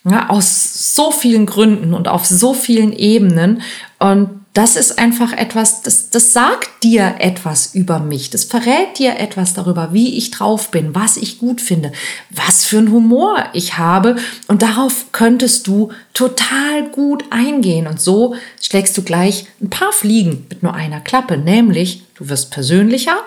Ja, 0.05 0.31
aus 0.31 0.95
so 0.97 1.13
vielen 1.13 1.47
Gründen 1.47 1.95
und 1.95 2.09
auf 2.09 2.27
so 2.27 2.55
vielen 2.55 2.93
Ebenen. 2.93 3.63
Und 3.99 4.40
das 4.53 4.75
ist 4.75 4.99
einfach 4.99 5.33
etwas, 5.33 5.83
das, 5.83 6.11
das 6.11 6.33
sagt 6.33 6.83
dir 6.83 7.17
etwas 7.21 7.73
über 7.73 8.01
mich. 8.01 8.31
Das 8.31 8.45
verrät 8.45 8.99
dir 8.99 9.19
etwas 9.19 9.55
darüber, 9.55 9.93
wie 9.93 10.19
ich 10.19 10.33
drauf 10.33 10.73
bin, 10.73 10.93
was 10.93 11.17
ich 11.17 11.39
gut 11.39 11.61
finde, 11.61 11.93
was 12.31 12.65
für 12.65 12.79
einen 12.79 12.91
Humor 12.91 13.45
ich 13.53 13.79
habe. 13.79 14.17
Und 14.49 14.63
darauf 14.63 15.13
könntest 15.13 15.69
du 15.69 15.93
total 16.15 16.89
gut 16.91 17.25
eingehen. 17.31 17.87
Und 17.87 18.01
so 18.01 18.35
schlägst 18.61 18.99
du 18.99 19.03
gleich 19.03 19.47
ein 19.61 19.71
paar 19.71 19.93
Fliegen 19.93 20.47
mit 20.49 20.65
nur 20.65 20.75
einer 20.75 21.01
Klappe. 21.01 21.39
Nämlich, 21.39 22.03
du 22.17 22.29
wirst 22.29 22.51
persönlicher. 22.51 23.19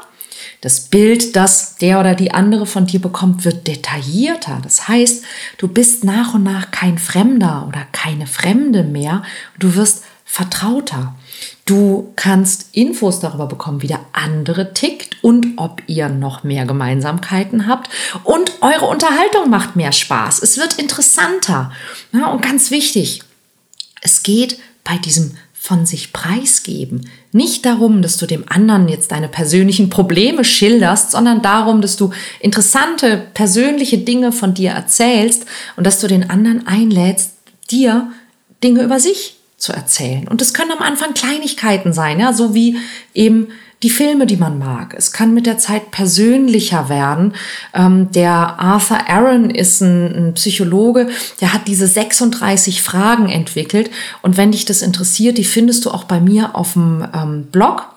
Das 0.59 0.81
Bild, 0.81 1.37
das 1.37 1.77
der 1.77 2.01
oder 2.01 2.15
die 2.15 2.31
andere 2.31 2.65
von 2.65 2.85
dir 2.85 2.99
bekommt, 2.99 3.45
wird 3.45 3.67
detaillierter. 3.67 4.59
Das 4.61 4.89
heißt, 4.89 5.23
du 5.57 5.69
bist 5.69 6.03
nach 6.03 6.33
und 6.33 6.43
nach 6.43 6.71
kein 6.71 6.97
Fremder 6.97 7.65
oder 7.67 7.85
keine 7.93 8.27
Fremde 8.27 8.83
mehr. 8.83 9.23
Du 9.57 9.75
wirst 9.75 10.03
vertrauter. 10.25 11.15
Du 11.65 12.11
kannst 12.15 12.67
Infos 12.71 13.19
darüber 13.19 13.47
bekommen, 13.47 13.81
wie 13.81 13.87
der 13.87 14.01
andere 14.13 14.73
tickt 14.73 15.23
und 15.23 15.53
ob 15.57 15.81
ihr 15.87 16.09
noch 16.09 16.43
mehr 16.43 16.65
Gemeinsamkeiten 16.65 17.67
habt. 17.67 17.89
Und 18.23 18.51
eure 18.61 18.85
Unterhaltung 18.85 19.49
macht 19.49 19.75
mehr 19.75 19.91
Spaß. 19.91 20.41
Es 20.41 20.57
wird 20.57 20.79
interessanter. 20.79 21.71
Ja, 22.11 22.31
und 22.31 22.41
ganz 22.41 22.71
wichtig, 22.71 23.21
es 24.01 24.23
geht 24.23 24.59
bei 24.83 24.97
diesem 24.97 25.37
von 25.53 25.85
sich 25.85 26.11
preisgeben 26.11 27.09
nicht 27.33 27.65
darum, 27.65 28.03
dass 28.03 28.17
du 28.17 28.27
dem 28.27 28.45
anderen 28.47 28.87
jetzt 28.87 29.11
deine 29.11 29.27
persönlichen 29.27 29.89
Probleme 29.89 30.45
schilderst, 30.45 31.11
sondern 31.11 31.41
darum, 31.41 31.81
dass 31.81 31.97
du 31.97 32.11
interessante 32.39 33.23
persönliche 33.33 33.97
Dinge 33.97 34.31
von 34.31 34.53
dir 34.53 34.69
erzählst 34.71 35.45
und 35.75 35.85
dass 35.85 35.99
du 35.99 36.07
den 36.07 36.29
anderen 36.29 36.67
einlädst, 36.67 37.31
dir 37.71 38.11
Dinge 38.63 38.83
über 38.83 38.99
sich 38.99 39.37
zu 39.63 39.71
erzählen. 39.71 40.27
Und 40.27 40.41
es 40.41 40.53
können 40.53 40.71
am 40.71 40.81
Anfang 40.81 41.13
Kleinigkeiten 41.13 41.93
sein, 41.93 42.19
ja, 42.19 42.33
so 42.33 42.53
wie 42.53 42.77
eben 43.13 43.47
die 43.81 43.89
Filme, 43.89 44.25
die 44.25 44.37
man 44.37 44.59
mag. 44.59 44.93
Es 44.97 45.11
kann 45.11 45.33
mit 45.33 45.45
der 45.45 45.57
Zeit 45.57 45.91
persönlicher 45.91 46.89
werden. 46.89 47.33
Ähm, 47.73 48.11
der 48.11 48.59
Arthur 48.59 49.09
Aaron 49.09 49.49
ist 49.49 49.81
ein, 49.81 50.29
ein, 50.29 50.33
Psychologe, 50.33 51.09
der 51.41 51.53
hat 51.53 51.67
diese 51.67 51.87
36 51.87 52.81
Fragen 52.81 53.29
entwickelt. 53.29 53.89
Und 54.21 54.37
wenn 54.37 54.51
dich 54.51 54.65
das 54.65 54.81
interessiert, 54.81 55.37
die 55.37 55.43
findest 55.45 55.85
du 55.85 55.91
auch 55.91 56.05
bei 56.05 56.19
mir 56.19 56.55
auf 56.55 56.73
dem 56.73 57.05
ähm, 57.13 57.47
Blog 57.51 57.92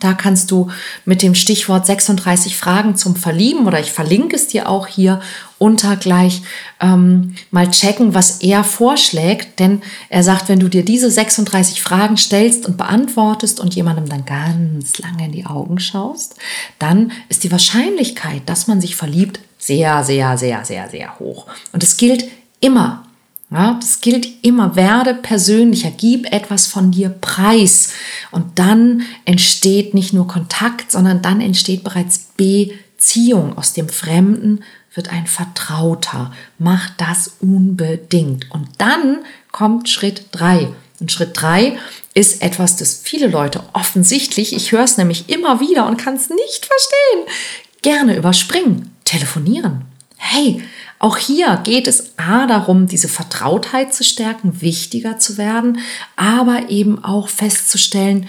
da 0.00 0.14
kannst 0.14 0.50
du 0.50 0.68
mit 1.04 1.22
dem 1.22 1.34
Stichwort 1.34 1.86
36 1.86 2.56
Fragen 2.56 2.96
zum 2.96 3.14
Verlieben 3.14 3.66
oder 3.66 3.78
ich 3.78 3.92
verlinke 3.92 4.36
es 4.36 4.48
dir 4.48 4.68
auch 4.68 4.86
hier 4.86 5.20
unter 5.58 5.96
gleich 5.96 6.42
ähm, 6.80 7.34
mal 7.50 7.70
checken, 7.70 8.14
was 8.14 8.40
er 8.40 8.64
vorschlägt. 8.64 9.60
Denn 9.60 9.82
er 10.08 10.22
sagt, 10.22 10.48
wenn 10.48 10.58
du 10.58 10.68
dir 10.68 10.84
diese 10.84 11.10
36 11.10 11.82
Fragen 11.82 12.16
stellst 12.16 12.66
und 12.66 12.76
beantwortest 12.76 13.60
und 13.60 13.74
jemandem 13.74 14.08
dann 14.08 14.24
ganz 14.24 14.98
lange 14.98 15.26
in 15.26 15.32
die 15.32 15.46
Augen 15.46 15.78
schaust, 15.78 16.36
dann 16.78 17.12
ist 17.28 17.44
die 17.44 17.52
Wahrscheinlichkeit, 17.52 18.42
dass 18.46 18.66
man 18.66 18.80
sich 18.80 18.96
verliebt, 18.96 19.40
sehr, 19.58 20.02
sehr, 20.02 20.36
sehr, 20.38 20.64
sehr, 20.64 20.88
sehr 20.88 21.18
hoch. 21.20 21.46
Und 21.72 21.84
es 21.84 21.96
gilt 21.96 22.24
immer 22.60 23.04
ja, 23.52 23.78
das 23.80 24.00
gilt 24.00 24.26
immer. 24.42 24.76
Werde 24.76 25.14
persönlicher, 25.14 25.90
gib 25.90 26.32
etwas 26.32 26.66
von 26.66 26.90
dir 26.90 27.10
preis. 27.10 27.92
Und 28.30 28.58
dann 28.58 29.02
entsteht 29.24 29.94
nicht 29.94 30.12
nur 30.12 30.26
Kontakt, 30.26 30.90
sondern 30.90 31.22
dann 31.22 31.40
entsteht 31.40 31.84
bereits 31.84 32.30
Beziehung. 32.36 33.56
Aus 33.58 33.72
dem 33.72 33.88
Fremden 33.88 34.60
wird 34.94 35.10
ein 35.10 35.26
Vertrauter. 35.26 36.32
Mach 36.58 36.90
das 36.96 37.36
unbedingt. 37.40 38.50
Und 38.50 38.68
dann 38.78 39.18
kommt 39.50 39.88
Schritt 39.88 40.26
drei. 40.32 40.68
Und 41.00 41.12
Schritt 41.12 41.30
drei 41.34 41.78
ist 42.14 42.42
etwas, 42.42 42.76
das 42.76 43.00
viele 43.02 43.26
Leute 43.26 43.62
offensichtlich, 43.72 44.54
ich 44.54 44.72
höre 44.72 44.84
es 44.84 44.98
nämlich 44.98 45.28
immer 45.28 45.60
wieder 45.60 45.86
und 45.86 45.96
kann 45.96 46.14
es 46.14 46.30
nicht 46.30 46.66
verstehen, 46.66 47.34
gerne 47.82 48.16
überspringen. 48.16 48.94
Telefonieren. 49.04 49.91
Hey, 50.24 50.62
auch 51.00 51.16
hier 51.16 51.60
geht 51.64 51.88
es 51.88 52.16
A 52.16 52.46
darum, 52.46 52.86
diese 52.86 53.08
Vertrautheit 53.08 53.92
zu 53.92 54.04
stärken, 54.04 54.60
wichtiger 54.62 55.18
zu 55.18 55.36
werden, 55.36 55.80
aber 56.14 56.70
eben 56.70 57.02
auch 57.02 57.28
festzustellen, 57.28 58.28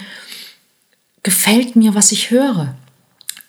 gefällt 1.22 1.76
mir, 1.76 1.94
was 1.94 2.10
ich 2.10 2.32
höre. 2.32 2.74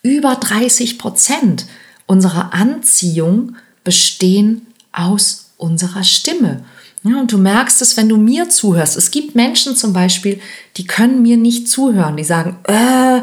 Über 0.03 0.35
30 0.35 0.99
Prozent 0.99 1.65
unserer 2.05 2.53
Anziehung 2.53 3.55
bestehen 3.83 4.67
aus 4.91 5.49
unserer 5.57 6.03
Stimme. 6.03 6.63
Ja, 7.01 7.19
und 7.19 7.31
du 7.31 7.39
merkst 7.39 7.81
es, 7.81 7.97
wenn 7.97 8.09
du 8.09 8.17
mir 8.17 8.49
zuhörst. 8.49 8.95
Es 8.95 9.09
gibt 9.09 9.35
Menschen 9.35 9.75
zum 9.75 9.91
Beispiel, 9.91 10.39
die 10.77 10.85
können 10.85 11.23
mir 11.23 11.37
nicht 11.37 11.67
zuhören. 11.67 12.15
Die 12.15 12.23
sagen, 12.23 12.57
äh, 12.63 13.21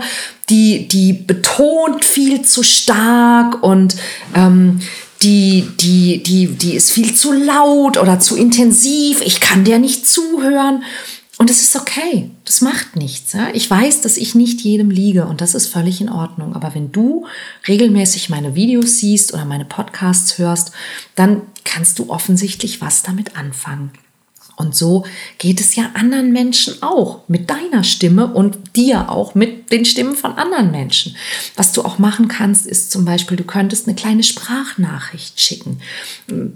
die, 0.49 0.87
die 0.87 1.13
betont 1.13 2.05
viel 2.05 2.43
zu 2.43 2.63
stark 2.63 3.63
und 3.63 3.97
ähm, 4.35 4.81
die, 5.23 5.69
die, 5.81 6.23
die, 6.23 6.47
die 6.49 6.75
ist 6.75 6.91
viel 6.91 7.15
zu 7.15 7.33
laut 7.33 7.97
oder 7.97 8.19
zu 8.19 8.37
intensiv, 8.37 9.21
ich 9.21 9.41
kann 9.41 9.65
der 9.65 9.79
nicht 9.79 10.09
zuhören. 10.09 10.83
Und 11.39 11.51
es 11.51 11.63
ist 11.63 11.75
okay, 11.75 12.31
das 12.45 12.61
macht 12.61 12.95
nichts. 12.95 13.33
Ja? 13.33 13.49
Ich 13.53 13.69
weiß, 13.69 14.03
dass 14.03 14.17
ich 14.17 14.35
nicht 14.37 14.61
jedem 14.61 14.91
liege 14.91 15.27
und 15.27 15.41
das 15.41 15.57
ist 15.57 15.67
völlig 15.67 16.01
in 16.01 16.09
Ordnung. 16.09 16.55
Aber 16.55 16.75
wenn 16.75 16.93
du 16.93 17.27
regelmäßig 17.67 18.29
meine 18.29 18.55
Videos 18.55 18.99
siehst 18.99 19.35
oder 19.35 19.45
meine 19.45 19.65
Podcasts 19.65 20.39
hörst, 20.39 20.71
dann 21.17 21.43
kannst 21.65 21.99
du 21.99 22.11
offensichtlich 22.11 22.81
was 22.81 23.03
damit 23.03 23.37
anfangen. 23.37 23.91
Und 24.57 24.77
so 24.77 25.05
geht 25.39 25.61
es 25.61 25.75
ja 25.77 25.91
anderen 25.95 26.33
Menschen 26.33 26.83
auch 26.83 27.21
mit 27.29 27.51
deiner 27.51 27.85
Stimme 27.85 28.27
und 28.33 28.77
dir 28.77 29.11
auch 29.11 29.35
mit 29.35 29.73
den 29.73 29.85
Stimmen 29.85 30.15
von 30.15 30.33
anderen 30.33 30.71
Menschen. 30.71 31.17
Was 31.57 31.73
du 31.73 31.83
auch 31.83 31.99
machen 31.99 32.29
kannst, 32.29 32.67
ist 32.67 32.91
zum 32.91 33.05
Beispiel, 33.05 33.37
du 33.37 33.45
könntest 33.45 33.87
eine 33.87 33.97
kleine 33.97 34.23
Sprachnachricht 34.23 35.41
schicken. 35.41 35.81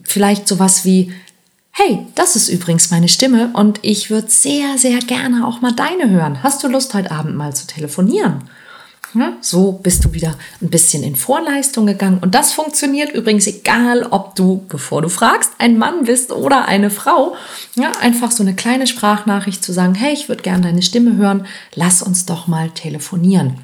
Vielleicht 0.04 0.46
sowas 0.46 0.84
wie, 0.84 1.12
hey, 1.70 2.06
das 2.14 2.36
ist 2.36 2.48
übrigens 2.48 2.90
meine 2.90 3.08
Stimme 3.08 3.50
und 3.54 3.80
ich 3.82 4.10
würde 4.10 4.30
sehr, 4.30 4.78
sehr 4.78 4.98
gerne 4.98 5.46
auch 5.46 5.60
mal 5.60 5.72
deine 5.72 6.10
hören. 6.10 6.42
Hast 6.42 6.62
du 6.62 6.68
Lust, 6.68 6.94
heute 6.94 7.10
Abend 7.10 7.36
mal 7.36 7.54
zu 7.54 7.66
telefonieren? 7.66 8.44
Ja, 9.18 9.32
so 9.40 9.73
bist 9.73 10.04
du 10.04 10.12
wieder 10.12 10.37
ein 10.61 10.68
bisschen 10.68 11.02
in 11.02 11.16
Vorleistung 11.16 11.87
gegangen. 11.87 12.18
Und 12.20 12.35
das 12.35 12.52
funktioniert 12.52 13.12
übrigens 13.12 13.46
egal, 13.46 14.04
ob 14.11 14.35
du, 14.35 14.64
bevor 14.68 15.02
du 15.02 15.08
fragst, 15.08 15.52
ein 15.58 15.78
Mann 15.78 16.04
bist 16.04 16.32
oder 16.32 16.66
eine 16.66 16.90
Frau. 16.90 17.35
Ja, 17.76 17.92
einfach 18.00 18.30
so 18.30 18.42
eine 18.42 18.54
kleine 18.54 18.87
Sprachnachricht 18.87 19.64
zu 19.64 19.73
sagen, 19.73 19.94
hey, 19.94 20.12
ich 20.12 20.28
würde 20.28 20.42
gerne 20.42 20.62
deine 20.62 20.82
Stimme 20.82 21.16
hören, 21.16 21.46
lass 21.75 22.02
uns 22.02 22.26
doch 22.26 22.46
mal 22.46 22.70
telefonieren. 22.70 23.58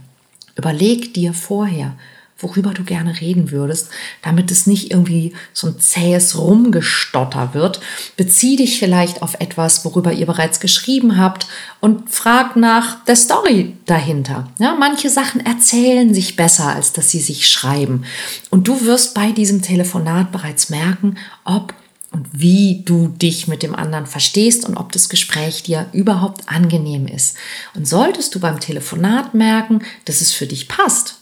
Überleg 0.57 1.15
dir 1.15 1.35
vorher, 1.35 1.95
worüber 2.43 2.71
du 2.71 2.85
gerne 2.85 3.21
reden 3.21 3.51
würdest, 3.51 3.89
damit 4.23 4.51
es 4.51 4.67
nicht 4.67 4.91
irgendwie 4.91 5.33
so 5.53 5.69
ein 5.69 5.79
zähes 5.79 6.37
Rumgestotter 6.37 7.55
wird. 7.55 7.81
Bezieh 8.17 8.57
dich 8.57 8.79
vielleicht 8.79 9.23
auf 9.23 9.35
etwas, 9.41 9.85
worüber 9.85 10.13
ihr 10.13 10.27
bereits 10.27 10.61
geschrieben 10.61 11.17
habt 11.19 11.47
und 11.81 12.11
frag 12.11 12.57
nach 12.57 13.05
der 13.05 13.17
Story 13.17 13.75
dahinter. 13.87 14.49
Ja, 14.59 14.77
manche 14.79 15.11
Sachen 15.11 15.45
erzählen 15.45 16.13
sich 16.15 16.37
besser, 16.37 16.75
als 16.75 16.93
dass 16.93 17.11
sie 17.11 17.21
sich 17.21 17.49
schreiben. 17.49 18.05
Und 18.51 18.69
du 18.69 18.85
wirst 18.85 19.15
bei 19.15 19.33
diesem 19.33 19.63
Telefonat 19.63 20.33
bereits 20.33 20.71
merken, 20.71 21.17
ob 21.45 21.75
und 22.13 22.29
wie 22.33 22.83
du 22.85 23.09
dich 23.09 23.49
mit 23.49 23.63
dem 23.63 23.75
anderen 23.75 24.07
verstehst 24.07 24.69
und 24.69 24.77
ob 24.77 24.93
das 24.93 25.09
Gespräch 25.09 25.63
dir 25.63 25.87
überhaupt 25.93 26.49
angenehm 26.49 27.07
ist. 27.07 27.37
Und 27.75 27.89
solltest 27.89 28.35
du 28.35 28.41
beim 28.41 28.61
Telefonat 28.61 29.33
merken, 29.35 29.81
dass 30.05 30.21
es 30.21 30.33
für 30.33 30.47
dich 30.47 30.69
passt, 30.69 31.22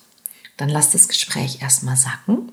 dann 0.60 0.68
lass 0.68 0.90
das 0.90 1.08
Gespräch 1.08 1.62
erstmal 1.62 1.96
sacken 1.96 2.52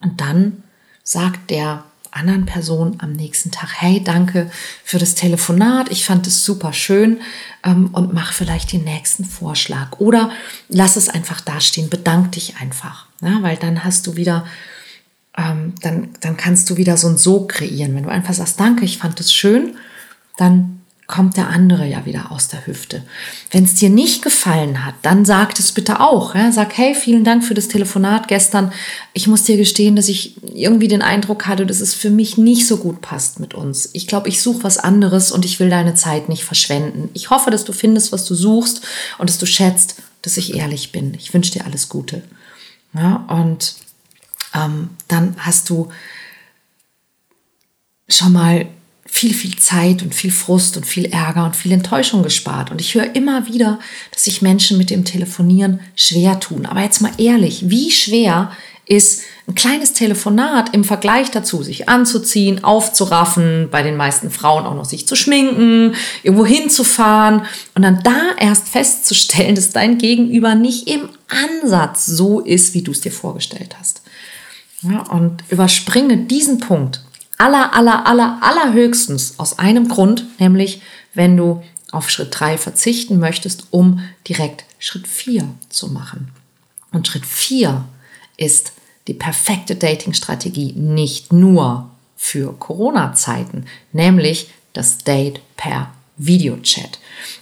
und 0.00 0.20
dann 0.20 0.64
sagt 1.04 1.50
der 1.50 1.84
anderen 2.10 2.46
Person 2.46 2.96
am 2.98 3.12
nächsten 3.12 3.50
Tag, 3.50 3.70
hey, 3.80 4.02
danke 4.02 4.50
für 4.82 4.98
das 4.98 5.14
Telefonat, 5.14 5.90
ich 5.90 6.04
fand 6.04 6.26
es 6.26 6.44
super 6.44 6.72
schön 6.72 7.20
ähm, 7.62 7.90
und 7.92 8.14
mach 8.14 8.32
vielleicht 8.32 8.72
den 8.72 8.84
nächsten 8.84 9.24
Vorschlag. 9.24 10.00
Oder 10.00 10.30
lass 10.68 10.96
es 10.96 11.08
einfach 11.08 11.40
dastehen, 11.40 11.90
bedank 11.90 12.32
dich 12.32 12.56
einfach, 12.56 13.06
ja, 13.20 13.42
weil 13.42 13.56
dann 13.56 13.84
hast 13.84 14.06
du 14.06 14.16
wieder, 14.16 14.46
ähm, 15.36 15.74
dann, 15.82 16.08
dann 16.20 16.36
kannst 16.36 16.70
du 16.70 16.76
wieder 16.76 16.96
so 16.96 17.08
ein 17.08 17.18
So 17.18 17.46
kreieren. 17.46 17.94
Wenn 17.94 18.04
du 18.04 18.08
einfach 18.08 18.34
sagst, 18.34 18.58
danke, 18.58 18.84
ich 18.84 18.98
fand 18.98 19.20
es 19.20 19.32
schön, 19.32 19.76
dann 20.38 20.75
kommt 21.06 21.36
der 21.36 21.48
andere 21.48 21.86
ja 21.86 22.04
wieder 22.04 22.32
aus 22.32 22.48
der 22.48 22.66
Hüfte. 22.66 23.02
Wenn 23.52 23.64
es 23.64 23.74
dir 23.74 23.90
nicht 23.90 24.22
gefallen 24.22 24.84
hat, 24.84 24.94
dann 25.02 25.24
sag 25.24 25.56
es 25.58 25.70
bitte 25.70 26.00
auch. 26.00 26.34
Ja? 26.34 26.50
Sag, 26.50 26.76
hey, 26.76 26.94
vielen 26.96 27.22
Dank 27.22 27.44
für 27.44 27.54
das 27.54 27.68
Telefonat 27.68 28.26
gestern. 28.26 28.72
Ich 29.12 29.28
muss 29.28 29.44
dir 29.44 29.56
gestehen, 29.56 29.94
dass 29.94 30.08
ich 30.08 30.34
irgendwie 30.52 30.88
den 30.88 31.02
Eindruck 31.02 31.46
hatte, 31.46 31.64
dass 31.64 31.80
es 31.80 31.94
für 31.94 32.10
mich 32.10 32.38
nicht 32.38 32.66
so 32.66 32.78
gut 32.78 33.00
passt 33.02 33.38
mit 33.38 33.54
uns. 33.54 33.90
Ich 33.92 34.08
glaube, 34.08 34.28
ich 34.28 34.42
suche 34.42 34.64
was 34.64 34.78
anderes 34.78 35.30
und 35.30 35.44
ich 35.44 35.60
will 35.60 35.70
deine 35.70 35.94
Zeit 35.94 36.28
nicht 36.28 36.42
verschwenden. 36.42 37.08
Ich 37.14 37.30
hoffe, 37.30 37.52
dass 37.52 37.64
du 37.64 37.72
findest, 37.72 38.10
was 38.10 38.24
du 38.24 38.34
suchst 38.34 38.82
und 39.18 39.30
dass 39.30 39.38
du 39.38 39.46
schätzt, 39.46 40.02
dass 40.22 40.36
ich 40.36 40.54
ehrlich 40.54 40.90
bin. 40.90 41.14
Ich 41.14 41.32
wünsche 41.32 41.52
dir 41.52 41.66
alles 41.66 41.88
Gute. 41.88 42.22
Ja, 42.94 43.24
und 43.28 43.76
ähm, 44.54 44.90
dann 45.06 45.36
hast 45.38 45.70
du 45.70 45.88
schon 48.08 48.32
mal 48.32 48.66
viel, 49.06 49.34
viel 49.34 49.56
Zeit 49.56 50.02
und 50.02 50.14
viel 50.14 50.30
Frust 50.30 50.76
und 50.76 50.84
viel 50.84 51.06
Ärger 51.06 51.44
und 51.44 51.56
viel 51.56 51.72
Enttäuschung 51.72 52.22
gespart. 52.22 52.70
Und 52.70 52.80
ich 52.80 52.94
höre 52.94 53.14
immer 53.14 53.46
wieder, 53.46 53.78
dass 54.12 54.24
sich 54.24 54.42
Menschen 54.42 54.78
mit 54.78 54.90
dem 54.90 55.04
Telefonieren 55.04 55.80
schwer 55.94 56.40
tun. 56.40 56.66
Aber 56.66 56.80
jetzt 56.80 57.00
mal 57.00 57.12
ehrlich, 57.18 57.70
wie 57.70 57.90
schwer 57.90 58.50
ist 58.86 59.22
ein 59.48 59.54
kleines 59.54 59.92
Telefonat 59.92 60.74
im 60.74 60.84
Vergleich 60.84 61.30
dazu, 61.30 61.62
sich 61.62 61.88
anzuziehen, 61.88 62.62
aufzuraffen, 62.64 63.68
bei 63.70 63.82
den 63.82 63.96
meisten 63.96 64.30
Frauen 64.30 64.64
auch 64.64 64.74
noch 64.74 64.84
sich 64.84 65.06
zu 65.06 65.16
schminken, 65.16 65.94
irgendwo 66.22 66.46
hinzufahren 66.46 67.42
und 67.74 67.82
dann 67.82 68.02
da 68.02 68.32
erst 68.38 68.68
festzustellen, 68.68 69.54
dass 69.56 69.70
dein 69.70 69.98
Gegenüber 69.98 70.54
nicht 70.54 70.88
im 70.88 71.08
Ansatz 71.28 72.06
so 72.06 72.40
ist, 72.40 72.74
wie 72.74 72.82
du 72.82 72.92
es 72.92 73.00
dir 73.00 73.12
vorgestellt 73.12 73.76
hast. 73.78 74.02
Ja, 74.82 75.00
und 75.10 75.42
überspringe 75.48 76.18
diesen 76.18 76.58
Punkt 76.58 77.02
aller, 77.38 77.74
aller, 77.74 78.06
aller, 78.06 78.38
allerhöchstens 78.40 79.38
aus 79.38 79.58
einem 79.58 79.88
Grund, 79.88 80.24
nämlich 80.40 80.82
wenn 81.14 81.36
du 81.36 81.62
auf 81.92 82.10
Schritt 82.10 82.38
3 82.38 82.58
verzichten 82.58 83.18
möchtest, 83.18 83.68
um 83.70 84.00
direkt 84.28 84.64
Schritt 84.78 85.06
4 85.06 85.48
zu 85.68 85.88
machen. 85.88 86.30
Und 86.92 87.08
Schritt 87.08 87.26
4 87.26 87.84
ist 88.36 88.72
die 89.06 89.14
perfekte 89.14 89.76
Dating-Strategie 89.76 90.72
nicht 90.72 91.32
nur 91.32 91.90
für 92.16 92.54
Corona-Zeiten, 92.58 93.66
nämlich 93.92 94.50
das 94.72 94.98
Date 94.98 95.40
per 95.56 95.92
Videochat. 96.16 96.98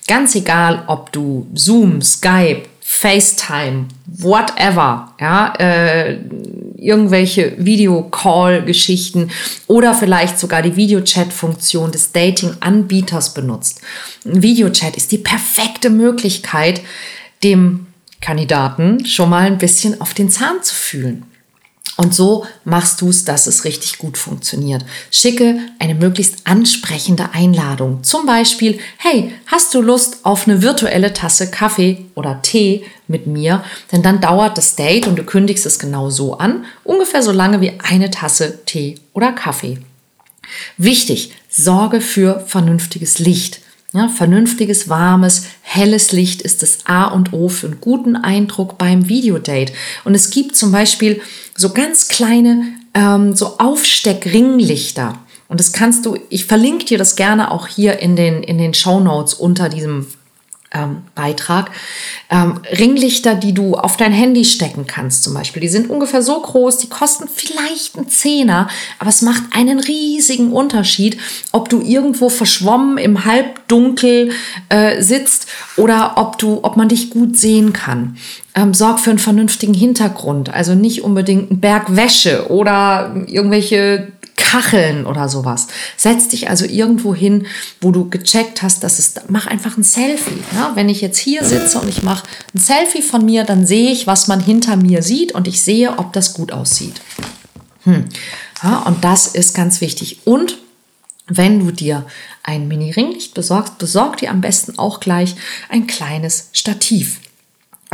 Ganz 0.07 0.35
egal, 0.35 0.85
ob 0.87 1.13
du 1.13 1.47
Zoom, 1.55 2.03
Skype, 2.03 2.65
FaceTime, 2.81 3.87
whatever, 4.07 5.15
ja, 5.21 5.55
äh, 5.57 6.19
irgendwelche 6.85 7.55
Videocall-Geschichten 7.59 9.31
oder 9.67 9.95
vielleicht 9.95 10.39
sogar 10.39 10.63
die 10.63 10.77
Videochat-Funktion 10.77 11.91
des 11.93 12.13
Dating-Anbieters 12.13 13.35
benutzt. 13.35 13.81
Ein 14.25 14.43
Videochat 14.43 14.97
ist 14.97 15.13
die 15.13 15.19
perfekte 15.19 15.91
Möglichkeit, 15.91 16.83
dem 17.43 17.87
Kandidaten 18.21 19.05
schon 19.05 19.31
mal 19.31 19.47
ein 19.47 19.59
bisschen 19.59 20.01
auf 20.01 20.15
den 20.15 20.31
Zahn 20.31 20.63
zu 20.63 20.75
fühlen. 20.75 21.25
Und 21.97 22.13
so 22.13 22.45
machst 22.65 23.01
du 23.01 23.09
es, 23.09 23.25
dass 23.25 23.47
es 23.47 23.65
richtig 23.65 23.99
gut 23.99 24.19
funktioniert. 24.19 24.85
Schicke 25.13 25.59
eine 25.79 25.95
möglichst 25.95 26.47
ansprechende 26.47 27.31
Einladung. 27.33 28.03
Zum 28.03 28.27
Beispiel, 28.27 28.81
hey, 28.97 29.33
hast 29.47 29.73
du 29.75 29.81
Lust 29.81 30.19
auf 30.25 30.49
eine 30.49 30.61
virtuelle 30.61 31.13
Tasse 31.13 31.51
Kaffee 31.51 32.07
oder 32.17 32.43
Tee 32.43 32.85
mit 33.07 33.29
mir? 33.29 33.63
Denn 33.93 34.03
dann 34.03 34.21
dauert 34.21 34.59
das 34.59 34.75
Date 34.75 35.07
und 35.07 35.17
du 35.17 35.23
kündigst 35.23 35.67
es 35.67 35.79
genau 35.79 36.11
so 36.11 36.37
an, 36.37 36.65
ungefähr 36.83 37.23
so 37.23 37.31
lange 37.31 37.61
wie 37.61 37.79
eine 37.79 38.11
Tasse 38.11 38.65
Tee 38.65 38.97
oder 39.13 39.33
Kaffee. 39.33 39.79
Wichtig, 40.77 41.33
sorge 41.49 42.01
für 42.01 42.41
vernünftiges 42.47 43.21
Licht. 43.21 43.61
Ja, 43.95 44.09
vernünftiges, 44.09 44.89
warmes, 44.89 45.45
helles 45.63 46.11
Licht 46.11 46.43
ist 46.43 46.63
das 46.63 46.79
A 46.85 47.05
und 47.05 47.33
O 47.33 47.49
für 47.49 47.69
einen 47.69 47.81
guten 47.81 48.17
Eindruck 48.17 48.77
beim 48.77 49.09
Videodate. 49.09 49.73
Und 50.03 50.17
es 50.17 50.31
gibt 50.31 50.57
zum 50.57 50.73
Beispiel 50.73 51.23
so 51.57 51.73
ganz 51.73 52.09
kleine 52.09 52.75
ähm, 52.93 53.37
so 53.37 53.59
Aufsteckringlichter. 53.59 55.21
Und 55.47 55.61
das 55.61 55.73
kannst 55.73 56.07
du, 56.07 56.19
ich 56.29 56.47
verlinke 56.47 56.87
dir 56.87 56.99
das 56.99 57.15
gerne 57.15 57.53
auch 57.53 57.69
hier 57.69 58.01
in 58.01 58.17
den, 58.17 58.43
in 58.43 58.59
den 58.59 58.75
Show 58.75 58.99
Notes 58.99 59.33
unter 59.33 59.69
diesem 59.69 60.09
ähm, 60.75 61.03
Beitrag. 61.15 61.71
Ähm, 62.31 62.61
Ringlichter, 62.79 63.35
die 63.35 63.53
du 63.53 63.75
auf 63.75 63.97
dein 63.97 64.13
Handy 64.13 64.45
stecken 64.45 64.87
kannst 64.87 65.25
zum 65.25 65.35
Beispiel. 65.35 65.63
Die 65.63 65.69
sind 65.69 65.89
ungefähr 65.89 66.23
so 66.23 66.41
groß, 66.41 66.79
die 66.79 66.89
kosten 66.89 67.29
vielleicht 67.33 67.97
einen 67.97 68.09
Zehner, 68.09 68.69
aber 68.99 69.11
es 69.11 69.23
macht 69.23 69.43
einen 69.53 69.81
riesigen 69.81 70.53
Unterschied, 70.53 71.19
ob 71.53 71.69
du 71.69 71.81
irgendwo 71.81 72.29
verschwommen 72.29 72.99
im 72.99 73.25
Halbdunkel 73.25 74.33
äh, 74.69 75.01
sitzt 75.01 75.47
oder 75.77 76.15
ob 76.17 76.39
du, 76.39 76.61
ob 76.63 76.77
man 76.77 76.89
dich 76.89 77.11
gut 77.11 77.37
sehen 77.37 77.73
kann. 77.73 78.17
Ähm, 78.57 78.75
sorg 78.75 79.01
für 79.01 79.11
einen 79.11 79.19
vernünftigen 79.19 79.75
Hintergrund, 79.75 80.53
also 80.53 80.75
nicht 80.75 81.03
unbedingt 81.03 81.51
ein 81.51 81.61
Berg 81.61 81.97
Wäsche 81.97 82.51
oder 82.51 83.15
irgendwelche 83.27 84.13
Kacheln 84.37 85.07
oder 85.07 85.29
sowas. 85.29 85.69
Setz 85.97 86.29
dich 86.29 86.49
also 86.49 86.65
irgendwo 86.65 87.15
hin, 87.15 87.47
wo 87.81 87.91
du 87.91 88.09
gecheckt 88.09 88.63
hast, 88.63 88.83
dass 88.83 88.99
es, 88.99 89.15
mach 89.29 89.47
einfach 89.47 89.77
ein 89.77 89.83
Selfie. 89.83 90.43
Ja? 90.55 90.73
Wenn 90.75 90.89
ich 90.89 91.01
jetzt 91.01 91.19
hier 91.19 91.45
sitze 91.45 91.79
und 91.81 91.89
ich 91.89 92.03
mache 92.03 92.27
ein 92.55 92.59
Selfie 92.59 93.03
von 93.03 93.25
mir, 93.25 93.45
dann 93.45 93.67
sehe 93.67 93.91
ich, 93.91 94.07
was 94.07 94.29
man 94.29 94.41
hinter 94.41 94.77
mir 94.77 95.03
sieht 95.03 95.33
und 95.33 95.49
ich 95.49 95.63
sehe, 95.63 95.99
ob 95.99 96.13
das 96.13 96.35
gut 96.35 96.53
aussieht. 96.53 97.01
Hm. 97.85 98.05
Ja, 98.63 98.79
und 98.81 99.05
das 99.05 99.27
ist 99.27 99.55
ganz 99.55 99.81
wichtig. 99.81 100.27
Und 100.27 100.59
wenn 101.27 101.65
du 101.65 101.71
dir 101.71 102.07
ein 102.43 102.69
Mini-Ringlicht 102.69 103.35
besorgst, 103.35 103.79
besorg 103.79 104.19
dir 104.19 104.31
am 104.31 104.41
besten 104.41 104.79
auch 104.79 105.01
gleich 105.01 105.35
ein 105.69 105.87
kleines 105.87 106.51
Stativ. 106.53 107.21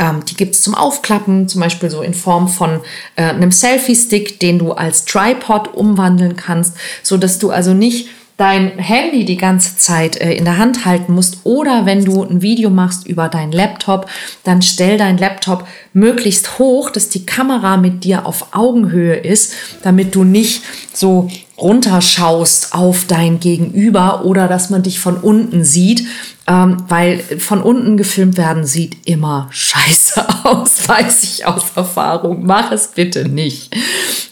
Ähm, 0.01 0.25
die 0.25 0.35
gibt 0.35 0.55
es 0.55 0.63
zum 0.63 0.73
Aufklappen, 0.73 1.47
zum 1.47 1.61
Beispiel 1.61 1.91
so 1.91 2.01
in 2.01 2.15
Form 2.15 2.47
von 2.47 2.81
äh, 3.15 3.23
einem 3.23 3.51
Selfie-Stick, 3.51 4.39
den 4.39 4.57
du 4.57 4.71
als 4.71 5.05
Tripod 5.05 5.73
umwandeln 5.75 6.35
kannst, 6.35 6.75
so 7.03 7.17
dass 7.17 7.37
du 7.37 7.51
also 7.51 7.75
nicht 7.75 8.09
dein 8.37 8.79
Handy 8.79 9.25
die 9.25 9.37
ganze 9.37 9.77
Zeit 9.77 10.19
äh, 10.19 10.33
in 10.33 10.45
der 10.45 10.57
Hand 10.57 10.85
halten 10.85 11.13
musst 11.13 11.41
oder 11.43 11.85
wenn 11.85 12.03
du 12.03 12.23
ein 12.23 12.41
Video 12.41 12.71
machst 12.71 13.05
über 13.05 13.29
deinen 13.29 13.51
Laptop, 13.51 14.09
dann 14.43 14.63
stell 14.63 14.97
dein 14.97 15.19
Laptop 15.19 15.67
möglichst 15.93 16.57
hoch, 16.57 16.89
dass 16.89 17.09
die 17.09 17.27
Kamera 17.27 17.77
mit 17.77 18.03
dir 18.03 18.25
auf 18.25 18.55
Augenhöhe 18.55 19.17
ist, 19.17 19.53
damit 19.83 20.15
du 20.15 20.23
nicht 20.23 20.63
so 20.91 21.29
runterschaust 21.61 22.73
auf 22.73 23.05
dein 23.05 23.39
Gegenüber 23.39 24.25
oder 24.25 24.47
dass 24.47 24.69
man 24.69 24.83
dich 24.83 24.99
von 24.99 25.17
unten 25.17 25.63
sieht, 25.63 26.07
ähm, 26.47 26.77
weil 26.87 27.19
von 27.19 27.61
unten 27.61 27.97
gefilmt 27.97 28.37
werden 28.37 28.65
sieht 28.65 29.07
immer 29.07 29.47
scheiße 29.51 30.25
aus, 30.43 30.87
weiß 30.87 31.23
ich 31.23 31.45
aus 31.45 31.65
Erfahrung. 31.75 32.45
Mach 32.45 32.71
es 32.71 32.87
bitte 32.87 33.27
nicht. 33.27 33.75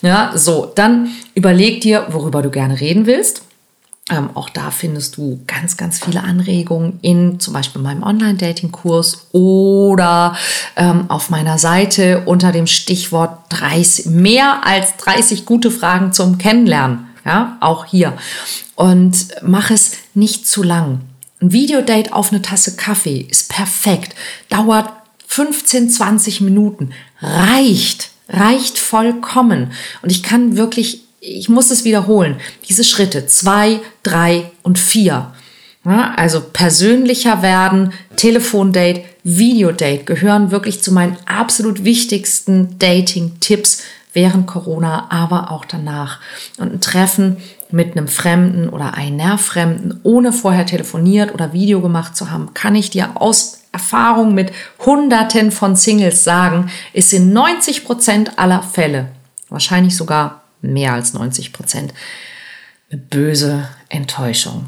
Ja, 0.01 0.31
so, 0.35 0.71
dann 0.73 1.09
überleg 1.35 1.81
dir, 1.81 2.07
worüber 2.09 2.41
du 2.41 2.49
gerne 2.49 2.79
reden 2.79 3.05
willst. 3.05 3.43
Ähm, 4.11 4.31
auch 4.33 4.49
da 4.49 4.71
findest 4.71 5.17
du 5.17 5.39
ganz, 5.45 5.77
ganz 5.77 6.03
viele 6.03 6.23
Anregungen 6.23 6.97
in 7.03 7.39
zum 7.39 7.53
Beispiel 7.53 7.81
meinem 7.81 8.01
Online-Dating-Kurs 8.01 9.27
oder 9.33 10.35
ähm, 10.75 11.05
auf 11.09 11.29
meiner 11.29 11.59
Seite 11.59 12.23
unter 12.25 12.51
dem 12.51 12.65
Stichwort 12.65 13.37
30, 13.49 14.07
mehr 14.07 14.65
als 14.65 14.97
30 14.97 15.45
gute 15.45 15.69
Fragen 15.69 16.11
zum 16.11 16.39
Kennenlernen. 16.39 17.08
Ja, 17.29 17.57
auch 17.59 17.85
hier. 17.85 18.17
Und 18.73 19.27
mach 19.43 19.69
es 19.69 19.91
nicht 20.15 20.47
zu 20.47 20.63
lang. 20.63 21.01
Ein 21.39 21.51
Videodate 21.51 22.11
auf 22.11 22.31
eine 22.31 22.41
Tasse 22.41 22.75
Kaffee 22.75 23.19
ist 23.19 23.49
perfekt. 23.49 24.15
Dauert 24.49 24.89
15, 25.27 25.91
20 25.91 26.41
Minuten. 26.41 26.89
Reicht. 27.21 28.09
Reicht 28.29 28.79
vollkommen. 28.79 29.73
Und 30.01 30.11
ich 30.11 30.23
kann 30.23 30.57
wirklich, 30.57 31.01
ich 31.19 31.49
muss 31.49 31.69
es 31.69 31.83
wiederholen, 31.83 32.37
diese 32.67 32.83
Schritte 32.83 33.27
zwei, 33.27 33.79
drei 34.01 34.49
und 34.63 34.79
vier. 34.79 35.31
Ja, 35.85 36.15
also 36.17 36.41
persönlicher 36.41 37.43
werden, 37.43 37.93
Telefondate, 38.15 39.03
Videodate 39.23 40.03
gehören 40.03 40.49
wirklich 40.49 40.81
zu 40.81 40.91
meinen 40.91 41.15
absolut 41.27 41.83
wichtigsten 41.83 42.79
Dating-Tipps 42.79 43.83
während 44.13 44.47
Corona, 44.47 45.07
aber 45.09 45.51
auch 45.51 45.65
danach. 45.65 46.19
Und 46.57 46.73
ein 46.73 46.81
Treffen 46.81 47.37
mit 47.71 47.91
einem 47.91 48.07
Fremden 48.07 48.69
oder 48.69 48.95
einer 48.95 49.37
Fremden, 49.37 49.99
ohne 50.03 50.33
vorher 50.33 50.65
telefoniert 50.65 51.33
oder 51.33 51.53
Video 51.53 51.81
gemacht 51.81 52.15
zu 52.15 52.31
haben, 52.31 52.53
kann 52.53 52.75
ich 52.75 52.89
dir 52.89 53.11
aus 53.15 53.59
Erfahrung 53.71 54.33
mit 54.33 54.51
Hunderten 54.85 55.51
von 55.51 55.75
Singles 55.75 56.23
sagen, 56.23 56.71
ist 56.93 57.13
in 57.13 57.33
90 57.33 57.85
Prozent 57.85 58.39
aller 58.39 58.63
Fälle, 58.63 59.09
wahrscheinlich 59.49 59.95
sogar 59.95 60.41
mehr 60.61 60.93
als 60.93 61.13
90 61.13 61.53
Prozent, 61.53 61.93
eine 62.89 62.99
böse 62.99 63.69
Enttäuschung. 63.89 64.65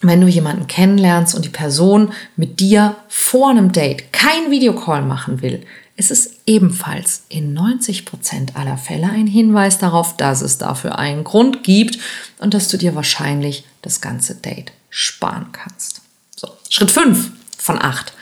Wenn 0.00 0.20
du 0.20 0.26
jemanden 0.26 0.66
kennenlernst 0.66 1.34
und 1.34 1.44
die 1.44 1.50
Person 1.50 2.12
mit 2.36 2.58
dir 2.58 2.96
vor 3.08 3.50
einem 3.50 3.70
Date 3.70 4.12
kein 4.12 4.50
Videocall 4.50 5.02
machen 5.02 5.42
will, 5.42 5.64
ist 5.96 6.10
es 6.10 6.30
ebenfalls 6.46 7.22
in 7.28 7.52
90 7.52 8.06
Prozent 8.06 8.56
aller 8.56 8.78
Fälle 8.78 9.08
ein 9.08 9.26
Hinweis 9.26 9.78
darauf, 9.78 10.16
dass 10.16 10.40
es 10.40 10.58
dafür 10.58 10.98
einen 10.98 11.24
Grund 11.24 11.62
gibt 11.62 11.98
und 12.38 12.54
dass 12.54 12.68
du 12.68 12.78
dir 12.78 12.94
wahrscheinlich 12.94 13.64
das 13.82 14.00
ganze 14.00 14.34
Date 14.34 14.72
sparen 14.90 15.52
kannst. 15.52 16.00
So, 16.34 16.48
Schritt 16.68 16.90
5 16.90 17.30
von 17.58 17.80
8. 17.80 18.12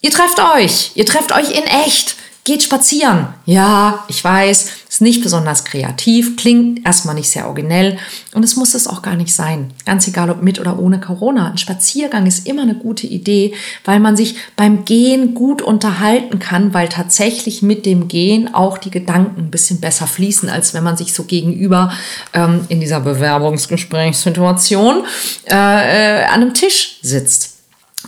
Ihr 0.00 0.10
trefft 0.10 0.38
euch, 0.38 0.92
ihr 0.94 1.06
trefft 1.06 1.32
euch 1.32 1.50
in 1.50 1.64
echt. 1.64 2.16
Geht 2.44 2.64
spazieren. 2.64 3.28
Ja, 3.46 4.02
ich 4.08 4.24
weiß, 4.24 4.68
ist 4.88 5.00
nicht 5.00 5.22
besonders 5.22 5.64
kreativ, 5.64 6.36
klingt 6.36 6.84
erstmal 6.84 7.14
nicht 7.14 7.30
sehr 7.30 7.46
originell 7.46 7.98
und 8.34 8.42
es 8.42 8.56
muss 8.56 8.74
es 8.74 8.88
auch 8.88 9.00
gar 9.00 9.14
nicht 9.14 9.32
sein. 9.32 9.72
Ganz 9.86 10.08
egal 10.08 10.28
ob 10.28 10.42
mit 10.42 10.58
oder 10.58 10.80
ohne 10.80 10.98
Corona. 10.98 11.52
Ein 11.52 11.58
Spaziergang 11.58 12.26
ist 12.26 12.48
immer 12.48 12.62
eine 12.62 12.74
gute 12.74 13.06
Idee, 13.06 13.54
weil 13.84 14.00
man 14.00 14.16
sich 14.16 14.34
beim 14.56 14.84
Gehen 14.84 15.34
gut 15.34 15.62
unterhalten 15.62 16.40
kann, 16.40 16.74
weil 16.74 16.88
tatsächlich 16.88 17.62
mit 17.62 17.86
dem 17.86 18.08
Gehen 18.08 18.52
auch 18.52 18.76
die 18.76 18.90
Gedanken 18.90 19.42
ein 19.42 19.50
bisschen 19.52 19.80
besser 19.80 20.08
fließen, 20.08 20.48
als 20.48 20.74
wenn 20.74 20.82
man 20.82 20.96
sich 20.96 21.14
so 21.14 21.22
gegenüber 21.22 21.92
ähm, 22.34 22.62
in 22.68 22.80
dieser 22.80 22.98
Bewerbungsgesprächssituation 22.98 25.04
äh, 25.48 25.54
äh, 25.54 26.24
an 26.24 26.42
einem 26.42 26.54
Tisch 26.54 26.98
sitzt 27.02 27.51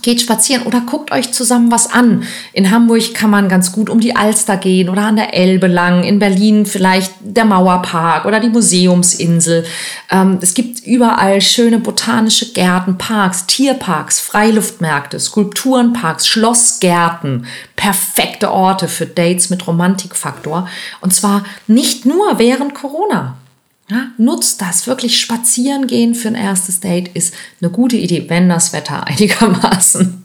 geht 0.01 0.21
spazieren 0.21 0.63
oder 0.63 0.81
guckt 0.81 1.11
euch 1.11 1.31
zusammen 1.31 1.71
was 1.71 1.91
an. 1.91 2.23
In 2.53 2.71
Hamburg 2.71 3.13
kann 3.13 3.29
man 3.29 3.49
ganz 3.49 3.71
gut 3.71 3.89
um 3.89 3.99
die 3.99 4.15
Alster 4.15 4.57
gehen 4.57 4.89
oder 4.89 5.03
an 5.03 5.15
der 5.15 5.33
Elbe 5.33 5.67
lang. 5.67 6.03
In 6.03 6.19
Berlin 6.19 6.65
vielleicht 6.65 7.13
der 7.21 7.45
Mauerpark 7.45 8.25
oder 8.25 8.39
die 8.39 8.49
Museumsinsel. 8.49 9.65
Ähm, 10.11 10.39
es 10.41 10.53
gibt 10.53 10.85
überall 10.85 11.41
schöne 11.41 11.79
botanische 11.79 12.53
Gärten, 12.53 12.97
Parks, 12.97 13.45
Tierparks, 13.47 14.19
Freiluftmärkte, 14.19 15.19
Skulpturenparks, 15.19 16.27
Schlossgärten. 16.27 17.45
Perfekte 17.75 18.51
Orte 18.51 18.87
für 18.87 19.05
Dates 19.05 19.49
mit 19.49 19.67
Romantikfaktor. 19.67 20.67
Und 21.01 21.13
zwar 21.13 21.45
nicht 21.67 22.05
nur 22.05 22.39
während 22.39 22.73
Corona. 22.73 23.37
Ja, 23.89 24.07
nutzt 24.17 24.61
das. 24.61 24.87
Wirklich 24.87 25.19
spazieren 25.19 25.87
gehen 25.87 26.15
für 26.15 26.29
ein 26.29 26.35
erstes 26.35 26.79
Date 26.79 27.09
ist 27.09 27.33
eine 27.61 27.69
gute 27.69 27.97
Idee, 27.97 28.25
wenn 28.29 28.49
das 28.49 28.73
Wetter 28.73 29.05
einigermaßen 29.07 30.23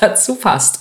dazu 0.00 0.34
passt. 0.34 0.78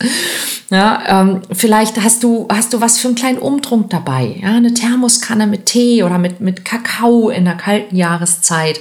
Ja, 0.70 1.22
ähm, 1.22 1.42
vielleicht 1.52 2.02
hast 2.02 2.24
du, 2.24 2.48
hast 2.52 2.74
du 2.74 2.82
was 2.82 3.00
für 3.00 3.08
einen 3.08 3.16
kleinen 3.16 3.38
Umtrunk 3.38 3.90
dabei. 3.90 4.40
Ja, 4.42 4.50
eine 4.50 4.74
Thermoskanne 4.74 5.48
mit 5.48 5.66
Tee 5.66 6.04
oder 6.04 6.18
mit, 6.18 6.42
mit 6.42 6.66
Kakao 6.66 7.30
in 7.30 7.46
der 7.46 7.56
kalten 7.56 7.96
Jahreszeit 7.96 8.80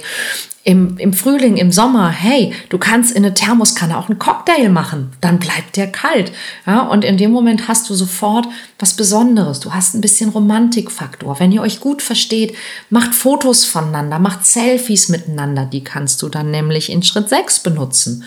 im, 0.67 0.97
im 0.97 1.13
Frühling, 1.13 1.55
im 1.55 1.71
Sommer, 1.71 2.09
hey, 2.09 2.51
du 2.67 2.77
kannst 2.77 3.15
in 3.15 3.23
eine 3.23 3.33
Thermoskanne 3.33 3.97
auch 3.97 4.09
einen 4.09 4.19
Cocktail 4.19 4.67
machen, 4.67 5.13
dann 5.21 5.39
bleibt 5.39 5.77
der 5.77 5.89
kalt. 5.89 6.33
Ja, 6.65 6.81
und 6.81 7.05
in 7.05 7.15
dem 7.15 7.31
Moment 7.31 7.69
hast 7.69 7.89
du 7.89 7.93
sofort 7.93 8.49
was 8.77 8.97
Besonderes. 8.97 9.61
Du 9.61 9.73
hast 9.73 9.95
ein 9.95 10.01
bisschen 10.01 10.29
Romantikfaktor. 10.29 11.39
Wenn 11.39 11.53
ihr 11.53 11.61
euch 11.61 11.79
gut 11.79 12.01
versteht, 12.01 12.53
macht 12.89 13.15
Fotos 13.15 13.63
voneinander, 13.63 14.19
macht 14.19 14.45
Selfies 14.45 15.07
miteinander. 15.07 15.63
Die 15.63 15.85
kannst 15.85 16.21
du 16.21 16.27
dann 16.27 16.51
nämlich 16.51 16.91
in 16.91 17.01
Schritt 17.01 17.29
6 17.29 17.59
benutzen. 17.59 18.25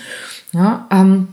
Ja, 0.51 0.87
ähm, 0.89 1.27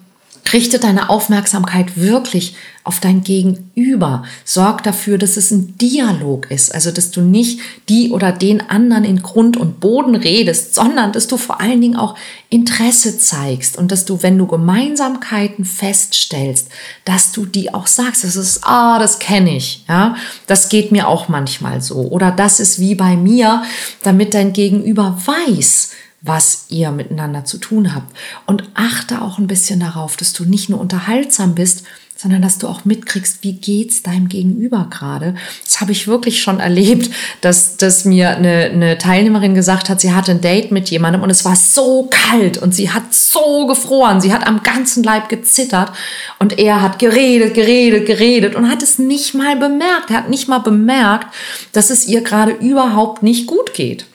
Richte 0.52 0.78
deine 0.78 1.10
Aufmerksamkeit 1.10 1.96
wirklich 1.96 2.54
auf 2.88 3.00
dein 3.00 3.22
Gegenüber. 3.22 4.24
Sorg 4.46 4.82
dafür, 4.82 5.18
dass 5.18 5.36
es 5.36 5.50
ein 5.50 5.76
Dialog 5.76 6.50
ist, 6.50 6.74
also 6.74 6.90
dass 6.90 7.10
du 7.10 7.20
nicht 7.20 7.60
die 7.90 8.12
oder 8.12 8.32
den 8.32 8.62
anderen 8.70 9.04
in 9.04 9.20
Grund 9.22 9.58
und 9.58 9.78
Boden 9.78 10.14
redest, 10.14 10.74
sondern 10.74 11.12
dass 11.12 11.26
du 11.26 11.36
vor 11.36 11.60
allen 11.60 11.82
Dingen 11.82 11.96
auch 11.96 12.16
Interesse 12.48 13.18
zeigst 13.18 13.76
und 13.76 13.92
dass 13.92 14.06
du, 14.06 14.22
wenn 14.22 14.38
du 14.38 14.46
Gemeinsamkeiten 14.46 15.66
feststellst, 15.66 16.68
dass 17.04 17.32
du 17.32 17.44
die 17.44 17.74
auch 17.74 17.86
sagst. 17.86 18.24
Das 18.24 18.36
ist, 18.36 18.60
ah, 18.62 18.98
das 18.98 19.18
kenne 19.18 19.54
ich, 19.54 19.84
ja, 19.86 20.16
das 20.46 20.70
geht 20.70 20.90
mir 20.90 21.08
auch 21.08 21.28
manchmal 21.28 21.82
so 21.82 21.96
oder 21.96 22.30
das 22.30 22.58
ist 22.58 22.78
wie 22.78 22.94
bei 22.94 23.16
mir, 23.16 23.64
damit 24.02 24.32
dein 24.32 24.54
Gegenüber 24.54 25.20
weiß, 25.26 25.90
was 26.20 26.66
ihr 26.68 26.90
miteinander 26.90 27.44
zu 27.44 27.58
tun 27.58 27.94
habt. 27.94 28.16
Und 28.46 28.64
achte 28.74 29.22
auch 29.22 29.38
ein 29.38 29.46
bisschen 29.46 29.80
darauf, 29.80 30.16
dass 30.16 30.32
du 30.32 30.44
nicht 30.44 30.68
nur 30.68 30.80
unterhaltsam 30.80 31.54
bist, 31.54 31.84
sondern 32.18 32.42
dass 32.42 32.58
du 32.58 32.66
auch 32.66 32.84
mitkriegst, 32.84 33.44
wie 33.44 33.52
geht's 33.52 34.02
deinem 34.02 34.28
Gegenüber 34.28 34.88
gerade. 34.90 35.36
Das 35.64 35.80
habe 35.80 35.92
ich 35.92 36.08
wirklich 36.08 36.42
schon 36.42 36.58
erlebt, 36.58 37.10
dass, 37.42 37.76
dass 37.76 38.04
mir 38.04 38.30
eine, 38.30 38.64
eine 38.64 38.98
Teilnehmerin 38.98 39.54
gesagt 39.54 39.88
hat, 39.88 40.00
sie 40.00 40.12
hatte 40.12 40.32
ein 40.32 40.40
Date 40.40 40.72
mit 40.72 40.90
jemandem 40.90 41.22
und 41.22 41.30
es 41.30 41.44
war 41.44 41.54
so 41.54 42.10
kalt 42.10 42.58
und 42.58 42.74
sie 42.74 42.90
hat 42.90 43.14
so 43.14 43.68
gefroren, 43.68 44.20
sie 44.20 44.32
hat 44.32 44.44
am 44.48 44.64
ganzen 44.64 45.04
Leib 45.04 45.28
gezittert 45.28 45.92
und 46.40 46.58
er 46.58 46.82
hat 46.82 46.98
geredet, 46.98 47.54
geredet, 47.54 48.06
geredet 48.06 48.56
und 48.56 48.68
hat 48.68 48.82
es 48.82 48.98
nicht 48.98 49.34
mal 49.34 49.54
bemerkt. 49.54 50.10
Er 50.10 50.16
hat 50.16 50.28
nicht 50.28 50.48
mal 50.48 50.58
bemerkt, 50.58 51.32
dass 51.72 51.90
es 51.90 52.08
ihr 52.08 52.22
gerade 52.22 52.50
überhaupt 52.50 53.22
nicht 53.22 53.46
gut 53.46 53.74
geht. 53.74 54.06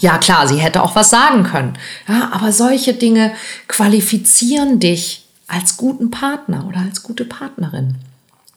Ja, 0.00 0.18
klar, 0.18 0.46
sie 0.46 0.58
hätte 0.58 0.82
auch 0.82 0.94
was 0.94 1.10
sagen 1.10 1.44
können. 1.44 1.78
Ja, 2.08 2.30
aber 2.32 2.52
solche 2.52 2.94
Dinge 2.94 3.32
qualifizieren 3.68 4.80
dich 4.80 5.24
als 5.46 5.76
guten 5.76 6.10
Partner 6.10 6.66
oder 6.68 6.80
als 6.80 7.02
gute 7.02 7.24
Partnerin. 7.24 7.96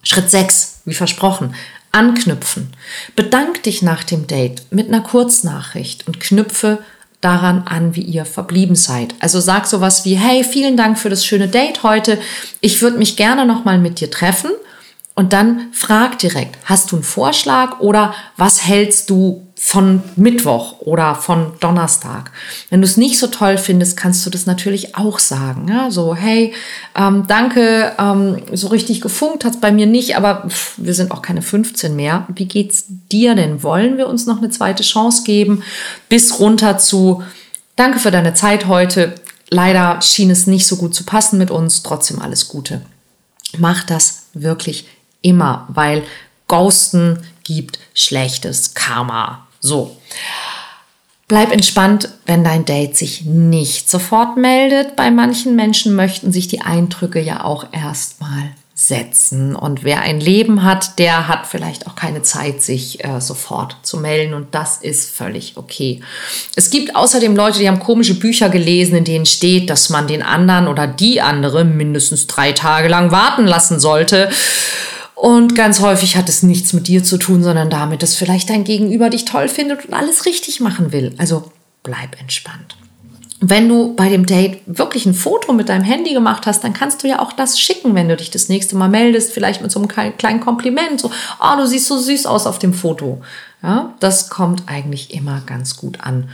Schritt 0.02 0.30
6, 0.30 0.82
wie 0.84 0.94
versprochen, 0.94 1.54
anknüpfen. 1.90 2.72
Bedank 3.16 3.62
dich 3.62 3.82
nach 3.82 4.04
dem 4.04 4.26
Date 4.26 4.62
mit 4.70 4.88
einer 4.88 5.00
Kurznachricht 5.00 6.06
und 6.06 6.20
knüpfe 6.20 6.78
daran 7.20 7.62
an, 7.66 7.94
wie 7.94 8.02
ihr 8.02 8.24
verblieben 8.24 8.74
seid. 8.74 9.14
Also 9.20 9.40
sag 9.40 9.66
sowas 9.66 10.04
wie, 10.04 10.16
hey, 10.16 10.44
vielen 10.44 10.76
Dank 10.76 10.98
für 10.98 11.08
das 11.08 11.24
schöne 11.24 11.48
Date 11.48 11.82
heute. 11.82 12.18
Ich 12.60 12.82
würde 12.82 12.98
mich 12.98 13.16
gerne 13.16 13.46
nochmal 13.46 13.78
mit 13.78 14.00
dir 14.00 14.10
treffen. 14.10 14.50
Und 15.14 15.32
dann 15.32 15.68
frag 15.72 16.18
direkt, 16.18 16.58
hast 16.64 16.90
du 16.90 16.96
einen 16.96 17.04
Vorschlag 17.04 17.80
oder 17.80 18.14
was 18.36 18.66
hältst 18.66 19.10
du 19.10 19.46
von 19.64 20.02
Mittwoch 20.16 20.80
oder 20.80 21.14
von 21.14 21.52
Donnerstag. 21.60 22.32
Wenn 22.68 22.80
du 22.80 22.84
es 22.84 22.96
nicht 22.96 23.16
so 23.16 23.28
toll 23.28 23.56
findest, 23.56 23.96
kannst 23.96 24.26
du 24.26 24.28
das 24.28 24.44
natürlich 24.44 24.96
auch 24.96 25.20
sagen. 25.20 25.68
Ja? 25.68 25.92
So, 25.92 26.16
hey, 26.16 26.52
ähm, 26.96 27.26
danke, 27.28 27.92
ähm, 27.96 28.42
so 28.52 28.66
richtig 28.66 29.00
gefunkt 29.00 29.44
hat 29.44 29.54
es 29.54 29.60
bei 29.60 29.70
mir 29.70 29.86
nicht, 29.86 30.16
aber 30.16 30.48
pff, 30.48 30.74
wir 30.78 30.94
sind 30.94 31.12
auch 31.12 31.22
keine 31.22 31.42
15 31.42 31.94
mehr. 31.94 32.26
Wie 32.34 32.46
geht's 32.46 32.86
dir 32.88 33.36
denn? 33.36 33.62
Wollen 33.62 33.98
wir 33.98 34.08
uns 34.08 34.26
noch 34.26 34.38
eine 34.38 34.50
zweite 34.50 34.82
Chance 34.82 35.22
geben? 35.22 35.62
Bis 36.08 36.40
runter 36.40 36.76
zu, 36.76 37.22
danke 37.76 38.00
für 38.00 38.10
deine 38.10 38.34
Zeit 38.34 38.66
heute. 38.66 39.14
Leider 39.48 40.02
schien 40.02 40.30
es 40.30 40.48
nicht 40.48 40.66
so 40.66 40.74
gut 40.76 40.92
zu 40.92 41.04
passen 41.04 41.38
mit 41.38 41.52
uns, 41.52 41.84
trotzdem 41.84 42.20
alles 42.20 42.48
Gute. 42.48 42.82
Mach 43.58 43.84
das 43.84 44.24
wirklich 44.34 44.88
immer, 45.22 45.68
weil 45.68 46.02
Ghosten 46.48 47.20
gibt 47.44 47.78
schlechtes 47.94 48.74
Karma. 48.74 49.46
So. 49.62 49.96
Bleib 51.28 51.50
entspannt, 51.50 52.10
wenn 52.26 52.44
dein 52.44 52.66
Date 52.66 52.94
sich 52.94 53.24
nicht 53.24 53.88
sofort 53.88 54.36
meldet. 54.36 54.96
Bei 54.96 55.10
manchen 55.10 55.56
Menschen 55.56 55.94
möchten 55.96 56.30
sich 56.30 56.46
die 56.46 56.60
Eindrücke 56.60 57.20
ja 57.20 57.42
auch 57.44 57.68
erstmal 57.72 58.50
setzen. 58.74 59.54
Und 59.54 59.84
wer 59.84 60.00
ein 60.02 60.20
Leben 60.20 60.62
hat, 60.62 60.98
der 60.98 61.28
hat 61.28 61.46
vielleicht 61.46 61.86
auch 61.86 61.94
keine 61.94 62.22
Zeit, 62.22 62.62
sich 62.62 63.04
äh, 63.04 63.20
sofort 63.20 63.76
zu 63.82 63.98
melden. 63.98 64.34
Und 64.34 64.54
das 64.54 64.78
ist 64.78 65.10
völlig 65.14 65.56
okay. 65.56 66.02
Es 66.56 66.70
gibt 66.70 66.96
außerdem 66.96 67.36
Leute, 67.36 67.60
die 67.60 67.68
haben 67.68 67.78
komische 67.78 68.14
Bücher 68.14 68.48
gelesen, 68.48 68.96
in 68.96 69.04
denen 69.04 69.26
steht, 69.26 69.70
dass 69.70 69.88
man 69.88 70.08
den 70.08 70.22
anderen 70.22 70.68
oder 70.68 70.86
die 70.86 71.20
andere 71.20 71.64
mindestens 71.64 72.26
drei 72.26 72.52
Tage 72.52 72.88
lang 72.88 73.10
warten 73.10 73.46
lassen 73.46 73.78
sollte. 73.78 74.28
Und 75.22 75.54
ganz 75.54 75.78
häufig 75.78 76.16
hat 76.16 76.28
es 76.28 76.42
nichts 76.42 76.72
mit 76.72 76.88
dir 76.88 77.04
zu 77.04 77.16
tun, 77.16 77.44
sondern 77.44 77.70
damit, 77.70 78.02
dass 78.02 78.16
vielleicht 78.16 78.50
dein 78.50 78.64
Gegenüber 78.64 79.08
dich 79.08 79.24
toll 79.24 79.46
findet 79.46 79.84
und 79.84 79.94
alles 79.94 80.26
richtig 80.26 80.58
machen 80.58 80.90
will. 80.90 81.14
Also 81.16 81.52
bleib 81.84 82.20
entspannt. 82.20 82.76
Wenn 83.38 83.68
du 83.68 83.94
bei 83.94 84.08
dem 84.08 84.26
Date 84.26 84.62
wirklich 84.66 85.06
ein 85.06 85.14
Foto 85.14 85.52
mit 85.52 85.68
deinem 85.68 85.84
Handy 85.84 86.12
gemacht 86.12 86.44
hast, 86.46 86.64
dann 86.64 86.72
kannst 86.72 87.04
du 87.04 87.08
ja 87.08 87.20
auch 87.20 87.32
das 87.32 87.60
schicken, 87.60 87.94
wenn 87.94 88.08
du 88.08 88.16
dich 88.16 88.32
das 88.32 88.48
nächste 88.48 88.74
Mal 88.74 88.88
meldest, 88.88 89.30
vielleicht 89.30 89.62
mit 89.62 89.70
so 89.70 89.78
einem 89.78 90.16
kleinen 90.18 90.40
Kompliment, 90.40 91.00
so, 91.00 91.12
oh, 91.40 91.56
du 91.56 91.68
siehst 91.68 91.86
so 91.86 92.00
süß 92.00 92.26
aus 92.26 92.48
auf 92.48 92.58
dem 92.58 92.74
Foto. 92.74 93.22
Ja, 93.62 93.94
das 94.00 94.28
kommt 94.28 94.64
eigentlich 94.66 95.14
immer 95.14 95.40
ganz 95.46 95.76
gut 95.76 96.00
an. 96.00 96.30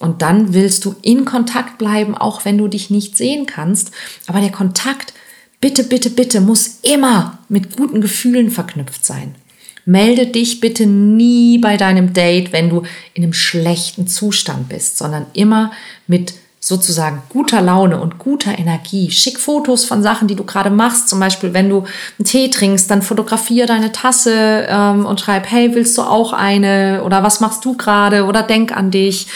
Und 0.00 0.20
dann 0.20 0.52
willst 0.52 0.84
du 0.84 0.96
in 1.00 1.24
Kontakt 1.24 1.78
bleiben, 1.78 2.16
auch 2.18 2.44
wenn 2.44 2.58
du 2.58 2.66
dich 2.66 2.90
nicht 2.90 3.16
sehen 3.16 3.46
kannst. 3.46 3.92
Aber 4.26 4.40
der 4.40 4.50
Kontakt 4.50 5.12
bitte, 5.60 5.84
bitte, 5.84 6.10
bitte 6.10 6.40
muss 6.40 6.80
immer 6.82 7.38
mit 7.52 7.76
guten 7.76 8.00
Gefühlen 8.00 8.50
verknüpft 8.50 9.04
sein. 9.04 9.34
Melde 9.84 10.26
dich 10.26 10.60
bitte 10.60 10.86
nie 10.86 11.58
bei 11.58 11.76
deinem 11.76 12.12
Date, 12.12 12.52
wenn 12.52 12.70
du 12.70 12.82
in 13.14 13.22
einem 13.22 13.32
schlechten 13.32 14.06
Zustand 14.06 14.68
bist, 14.68 14.96
sondern 14.96 15.26
immer 15.34 15.72
mit 16.06 16.34
sozusagen 16.60 17.22
guter 17.28 17.60
Laune 17.60 18.00
und 18.00 18.18
guter 18.18 18.56
Energie. 18.56 19.10
Schick 19.10 19.38
Fotos 19.38 19.84
von 19.84 20.02
Sachen, 20.02 20.28
die 20.28 20.36
du 20.36 20.44
gerade 20.44 20.70
machst. 20.70 21.08
Zum 21.08 21.18
Beispiel, 21.18 21.52
wenn 21.52 21.68
du 21.68 21.84
einen 22.18 22.24
Tee 22.24 22.48
trinkst, 22.48 22.88
dann 22.88 23.02
fotografiere 23.02 23.66
deine 23.66 23.90
Tasse 23.90 24.66
ähm, 24.70 25.04
und 25.04 25.20
schreib, 25.20 25.50
hey, 25.50 25.74
willst 25.74 25.98
du 25.98 26.02
auch 26.02 26.32
eine? 26.32 27.02
Oder 27.04 27.24
was 27.24 27.40
machst 27.40 27.64
du 27.64 27.76
gerade? 27.76 28.24
Oder 28.24 28.44
denk 28.44 28.74
an 28.74 28.92
dich. 28.92 29.26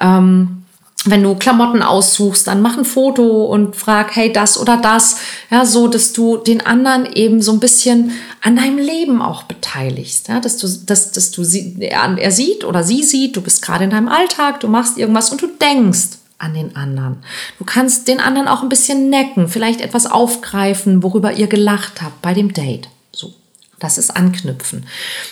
Ähm, 0.00 0.62
wenn 1.10 1.22
du 1.22 1.34
Klamotten 1.34 1.82
aussuchst, 1.82 2.46
dann 2.46 2.62
mach 2.62 2.76
ein 2.76 2.84
Foto 2.84 3.44
und 3.44 3.76
frag, 3.76 4.14
hey, 4.16 4.32
das 4.32 4.58
oder 4.58 4.76
das. 4.76 5.16
Ja, 5.50 5.64
so, 5.64 5.88
dass 5.88 6.12
du 6.12 6.36
den 6.36 6.60
anderen 6.60 7.06
eben 7.12 7.42
so 7.42 7.52
ein 7.52 7.60
bisschen 7.60 8.12
an 8.42 8.56
deinem 8.56 8.78
Leben 8.78 9.22
auch 9.22 9.44
beteiligst. 9.44 10.28
Ja, 10.28 10.40
dass 10.40 10.56
du, 10.56 10.68
dass, 10.68 11.12
dass 11.12 11.30
du 11.30 11.44
sie, 11.44 11.76
er, 11.80 12.30
sieht 12.30 12.64
oder 12.64 12.82
sie 12.82 13.02
sieht, 13.02 13.36
du 13.36 13.40
bist 13.40 13.62
gerade 13.62 13.84
in 13.84 13.90
deinem 13.90 14.08
Alltag, 14.08 14.60
du 14.60 14.68
machst 14.68 14.98
irgendwas 14.98 15.30
und 15.30 15.40
du 15.42 15.46
denkst 15.46 16.18
an 16.38 16.54
den 16.54 16.76
anderen. 16.76 17.18
Du 17.58 17.64
kannst 17.64 18.08
den 18.08 18.20
anderen 18.20 18.48
auch 18.48 18.62
ein 18.62 18.68
bisschen 18.68 19.08
necken, 19.08 19.48
vielleicht 19.48 19.80
etwas 19.80 20.06
aufgreifen, 20.06 21.02
worüber 21.02 21.32
ihr 21.32 21.46
gelacht 21.46 22.02
habt 22.02 22.20
bei 22.20 22.34
dem 22.34 22.52
Date. 22.52 22.88
So. 23.12 23.32
Das 23.78 23.98
ist 23.98 24.10
anknüpfen. 24.10 24.86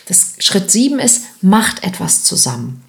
Das 0.07 0.35
Schritt 0.39 0.71
sieben 0.71 0.99
ist, 0.99 1.23
macht 1.43 1.83
etwas 1.83 2.25
zusammen. 2.25 2.84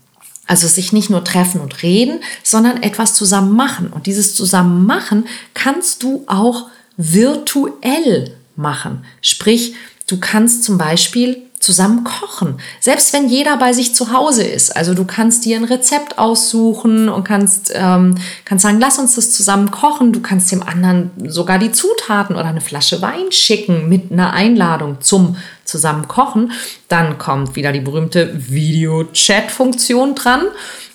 Also 0.47 0.67
sich 0.67 0.93
nicht 0.93 1.09
nur 1.09 1.23
treffen 1.23 1.61
und 1.61 1.81
reden, 1.81 2.21
sondern 2.43 2.83
etwas 2.83 3.15
zusammen 3.15 3.55
machen. 3.55 3.91
Und 3.91 4.05
dieses 4.05 4.35
zusammen 4.35 4.85
machen 4.85 5.27
kannst 5.53 6.03
du 6.03 6.23
auch 6.27 6.67
virtuell 6.97 8.35
machen. 8.55 9.05
Sprich, 9.21 9.75
du 10.07 10.19
kannst 10.19 10.63
zum 10.63 10.77
Beispiel 10.77 11.41
zusammen 11.65 12.03
kochen. 12.03 12.59
Selbst 12.79 13.11
wenn 13.11 13.27
jeder 13.27 13.57
bei 13.57 13.73
sich 13.73 13.95
zu 13.95 14.13
Hause 14.13 14.43
ist. 14.43 14.75
Also 14.75 14.93
du 14.93 15.03
kannst 15.03 15.45
dir 15.45 15.57
ein 15.57 15.63
Rezept 15.63 16.19
aussuchen 16.19 17.09
und 17.09 17.23
kannst, 17.23 17.71
ähm, 17.73 18.15
kannst 18.45 18.61
sagen, 18.63 18.79
lass 18.79 18.99
uns 18.99 19.15
das 19.15 19.31
zusammen 19.31 19.71
kochen. 19.71 20.13
Du 20.13 20.21
kannst 20.21 20.51
dem 20.51 20.61
anderen 20.61 21.09
sogar 21.27 21.57
die 21.57 21.71
Zutaten 21.71 22.35
oder 22.35 22.45
eine 22.45 22.61
Flasche 22.61 23.01
Wein 23.01 23.31
schicken 23.31 23.89
mit 23.89 24.11
einer 24.11 24.33
Einladung 24.33 25.01
zum 25.01 25.37
zusammen 25.63 26.07
kochen. 26.07 26.51
Dann 26.87 27.17
kommt 27.17 27.55
wieder 27.55 27.71
die 27.71 27.79
berühmte 27.79 28.31
Video-Chat-Funktion 28.35 30.13
dran. 30.13 30.43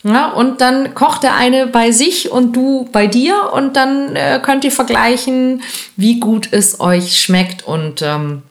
Ja, 0.04 0.30
und 0.30 0.60
dann 0.60 0.94
kocht 0.94 1.24
der 1.24 1.34
eine 1.34 1.66
bei 1.66 1.90
sich 1.90 2.30
und 2.30 2.54
du 2.54 2.88
bei 2.92 3.08
dir 3.08 3.50
und 3.52 3.74
dann 3.74 4.14
äh, 4.14 4.40
könnt 4.40 4.64
ihr 4.64 4.72
vergleichen, 4.72 5.62
wie 5.96 6.20
gut 6.20 6.48
es 6.52 6.80
euch 6.80 7.20
schmeckt 7.20 7.66
und 7.66 8.00
ähm, 8.02 8.42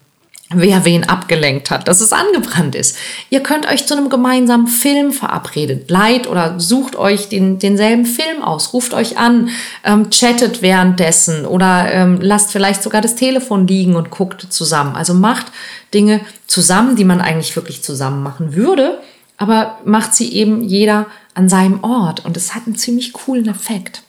wer 0.52 0.84
wen 0.84 1.04
abgelenkt 1.04 1.70
hat, 1.70 1.88
dass 1.88 2.02
es 2.02 2.12
angebrannt 2.12 2.74
ist. 2.74 2.98
Ihr 3.30 3.42
könnt 3.42 3.68
euch 3.68 3.86
zu 3.86 3.96
einem 3.96 4.10
gemeinsamen 4.10 4.68
Film 4.68 5.12
verabredet, 5.12 5.92
leid 5.92 6.26
oder 6.28 6.60
sucht 6.60 6.96
euch 6.96 7.30
den, 7.30 7.60
denselben 7.60 8.06
Film 8.06 8.42
aus, 8.42 8.74
ruft 8.74 8.94
euch 8.94 9.18
an, 9.18 9.50
ähm, 9.84 10.10
chattet 10.10 10.64
währenddessen 10.64 11.46
oder 11.46 11.92
ähm, 11.94 12.20
lasst 12.20 12.52
vielleicht 12.52 12.82
sogar 12.82 13.02
das 13.02 13.16
Telefon 13.16 13.68
liegen 13.68 13.96
und 13.96 14.10
guckt 14.10 14.52
zusammen. 14.52 14.96
Also 14.96 15.14
macht 15.14 15.48
Dinge 15.94 16.22
zusammen, 16.48 16.96
die 16.96 17.06
man 17.06 17.22
eigentlich 17.22 17.56
wirklich 17.56 17.84
zusammen 17.84 18.24
machen 18.24 18.56
würde, 18.56 19.00
aber 19.38 19.78
macht 19.86 20.16
sie 20.16 20.34
eben 20.34 20.64
jeder 20.64 21.06
an 21.36 21.48
seinem 21.48 21.84
Ort 21.84 22.26
und 22.26 22.36
es 22.38 22.56
hat 22.56 22.64
einen 22.66 22.76
ziemlich 22.76 23.14
coolen 23.14 23.48
Effekt. 23.48 24.02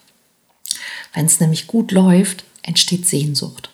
Wenn 1.13 1.27
es 1.27 1.39
nämlich 1.39 1.67
gut 1.67 1.93
läuft, 1.93 2.45
entsteht 2.63 3.07
Sehnsucht. 3.07 3.69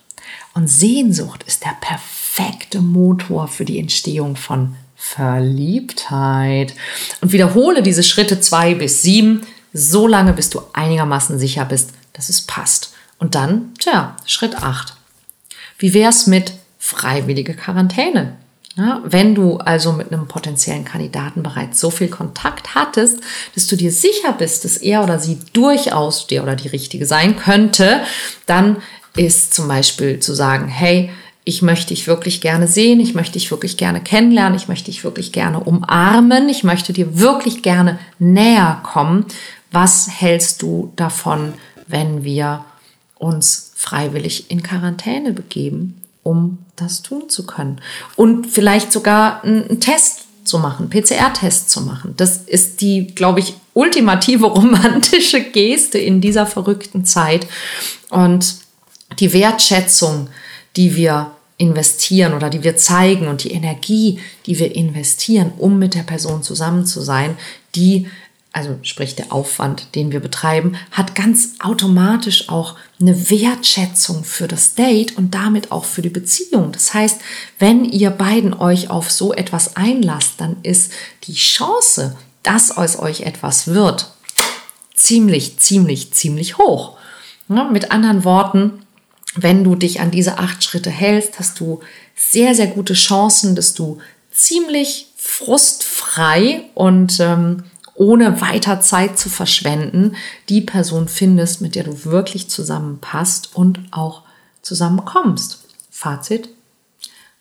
Und 0.55 0.69
Sehnsucht 0.69 1.45
ist 1.45 1.65
der 1.65 1.77
perfekte 1.81 2.26
perfekte 2.37 2.81
Motor 2.81 3.49
für 3.49 3.65
die 3.65 3.79
Entstehung 3.79 4.37
von 4.37 4.77
Verliebtheit. 4.95 6.75
Und 7.21 7.33
wiederhole 7.33 7.83
diese 7.83 8.03
Schritte 8.03 8.41
zwei 8.41 8.75
bis 8.75 9.03
sieben, 9.03 9.43
so 9.73 10.07
lange, 10.07 10.33
bis 10.33 10.51
du 10.51 10.61
einigermaßen 10.73 11.39
sicher 11.39 11.65
bist, 11.65 11.91
dass 12.13 12.29
es 12.29 12.43
passt. 12.43 12.93
Und 13.19 13.35
dann, 13.35 13.75
tja, 13.79 14.17
Schritt 14.27 14.57
acht. 14.57 14.97
Wie 15.79 15.95
wär's 15.95 16.27
mit 16.27 16.53
freiwillige 16.79 17.55
Quarantäne? 17.55 18.37
Ja, 18.77 19.01
wenn 19.05 19.35
du 19.35 19.57
also 19.57 19.93
mit 19.93 20.13
einem 20.13 20.29
potenziellen 20.29 20.85
Kandidaten 20.85 21.43
bereits 21.43 21.81
so 21.81 21.89
viel 21.91 22.09
Kontakt 22.09 22.75
hattest, 22.75 23.21
dass 23.55 23.67
du 23.67 23.77
dir 23.77 23.91
sicher 23.91 24.33
bist, 24.33 24.67
dass 24.67 24.77
er 24.77 25.03
oder 25.03 25.19
sie 25.19 25.39
durchaus 25.55 26.27
der 26.27 26.43
oder 26.43 26.57
die 26.57 26.69
Richtige 26.69 27.07
sein 27.07 27.39
könnte, 27.39 28.03
dann 28.45 28.83
ist 29.17 29.55
zum 29.55 29.67
Beispiel 29.67 30.21
zu 30.21 30.35
sagen, 30.35 30.69
hey, 30.69 31.11
ich 31.49 31.63
möchte 31.63 31.95
dich 31.95 32.09
wirklich 32.09 32.41
gerne 32.41 32.67
sehen, 32.67 32.99
ich 32.99 33.15
möchte 33.15 33.35
dich 33.35 33.53
wirklich 33.53 33.77
gerne 33.77 34.01
kennenlernen, 34.01 34.59
ich 34.59 34.67
möchte 34.67 34.87
dich 34.87 35.05
wirklich 35.05 35.31
gerne 35.31 35.61
umarmen, 35.61 36.49
ich 36.49 36.65
möchte 36.65 36.93
dir 36.93 37.21
wirklich 37.21 37.63
gerne 37.63 38.01
näher 38.19 38.81
kommen. 38.83 39.27
Was 39.71 40.09
hältst 40.11 40.61
du 40.61 40.93
davon, 40.97 41.55
wenn 41.87 42.25
wir 42.25 42.65
uns 43.15 43.71
freiwillig 43.77 44.51
in 44.51 44.65
Quarantäne 44.65 45.33
begeben, 45.33 46.03
um 46.25 46.59
das 46.75 47.03
tun 47.03 47.29
zu 47.29 47.47
können? 47.47 47.81
Und 48.17 48.49
vielleicht 48.49 48.91
sogar 48.91 49.45
einen 49.45 49.79
Test 49.79 50.25
zu 50.43 50.59
machen, 50.59 50.91
PCR-Test 50.91 51.71
zu 51.71 51.81
machen. 51.81 52.15
Das 52.17 52.39
ist 52.39 52.81
die, 52.81 53.07
glaube 53.15 53.39
ich, 53.39 53.55
ultimative 53.73 54.47
romantische 54.53 55.45
Geste 55.45 55.99
in 55.99 56.21
dieser 56.21 56.45
verrückten 56.45 57.05
Zeit. 57.05 57.47
Und 58.11 58.57
die 59.21 59.33
Wertschätzung, 59.33 60.27
die 60.75 60.97
wir 60.97 61.31
investieren 61.59 62.35
oder 62.35 62.51
die 62.51 62.63
wir 62.63 62.77
zeigen 62.77 63.29
und 63.29 63.45
die 63.45 63.53
Energie, 63.53 64.21
die 64.47 64.59
wir 64.59 64.75
investieren, 64.75 65.53
um 65.59 65.79
mit 65.79 65.95
der 65.95 66.03
Person 66.03 66.43
zusammen 66.43 66.85
zu 66.85 67.01
sein, 67.01 67.37
die, 67.75 68.09
also 68.53 68.79
sprich 68.83 69.17
der 69.17 69.33
Aufwand, 69.33 69.95
den 69.95 70.13
wir 70.13 70.21
betreiben, 70.21 70.77
hat 70.91 71.15
ganz 71.15 71.55
automatisch 71.61 72.49
auch 72.51 72.75
eine 73.01 73.31
Wertschätzung 73.31 74.25
für 74.25 74.49
das 74.49 74.75
Date 74.75 75.17
und 75.17 75.35
damit 75.35 75.73
auch 75.73 75.85
für 75.85 76.03
die 76.03 76.11
Beziehung. 76.11 76.73
Das 76.73 76.93
heißt, 76.93 77.21
wenn 77.59 77.85
ihr 77.85 78.11
beiden 78.11 78.53
euch 78.53 78.91
auf 78.91 79.11
so 79.11 79.33
etwas 79.33 79.77
einlasst, 79.77 80.35
dann 80.39 80.57
ist 80.63 80.93
die 81.25 81.35
Chance, 81.35 82.17
dass 82.43 82.71
aus 82.71 82.99
euch 82.99 83.23
etwas 83.23 83.69
wird, 83.69 84.11
ziemlich, 84.95 85.59
ziemlich, 85.59 86.13
ziemlich 86.13 86.59
hoch. 86.59 86.97
Ja, 87.49 87.65
mit 87.65 87.93
anderen 87.93 88.25
Worten, 88.25 88.86
wenn 89.35 89.65
du 89.65 89.75
dich 89.75 90.01
an 90.01 90.11
diese 90.11 90.39
acht 90.39 90.63
Schritte 90.63 90.91
hältst, 90.91 91.39
hast 91.39 91.61
du 91.61 91.81
sehr, 92.15 92.55
sehr 92.55 92.69
gute 92.69 92.95
Chancen, 92.95 93.55
dass 93.55 93.75
du 93.75 93.99
ziemlich 94.31 95.09
frustfrei 95.17 96.65
und 96.75 97.19
ähm, 97.21 97.65
ohne 97.95 98.41
weiter 98.41 98.81
Zeit 98.81 99.19
zu 99.19 99.29
verschwenden, 99.29 100.17
die 100.49 100.61
Person 100.61 101.09
findest, 101.09 101.61
mit 101.61 101.75
der 101.75 101.85
du 101.85 102.05
wirklich 102.05 102.49
zusammenpasst 102.49 103.55
und 103.55 103.81
auch 103.91 104.23
zusammenkommst. 104.63 105.65
Fazit. 105.91 106.51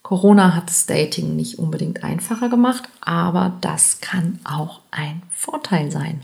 Corona 0.02 0.54
hat 0.54 0.68
das 0.68 0.86
Dating 0.86 1.34
nicht 1.34 1.58
unbedingt 1.58 2.04
einfacher 2.04 2.48
gemacht, 2.48 2.84
aber 3.00 3.56
das 3.60 4.00
kann 4.00 4.38
auch 4.44 4.80
ein 4.92 5.22
Vorteil 5.30 5.90
sein. 5.90 6.22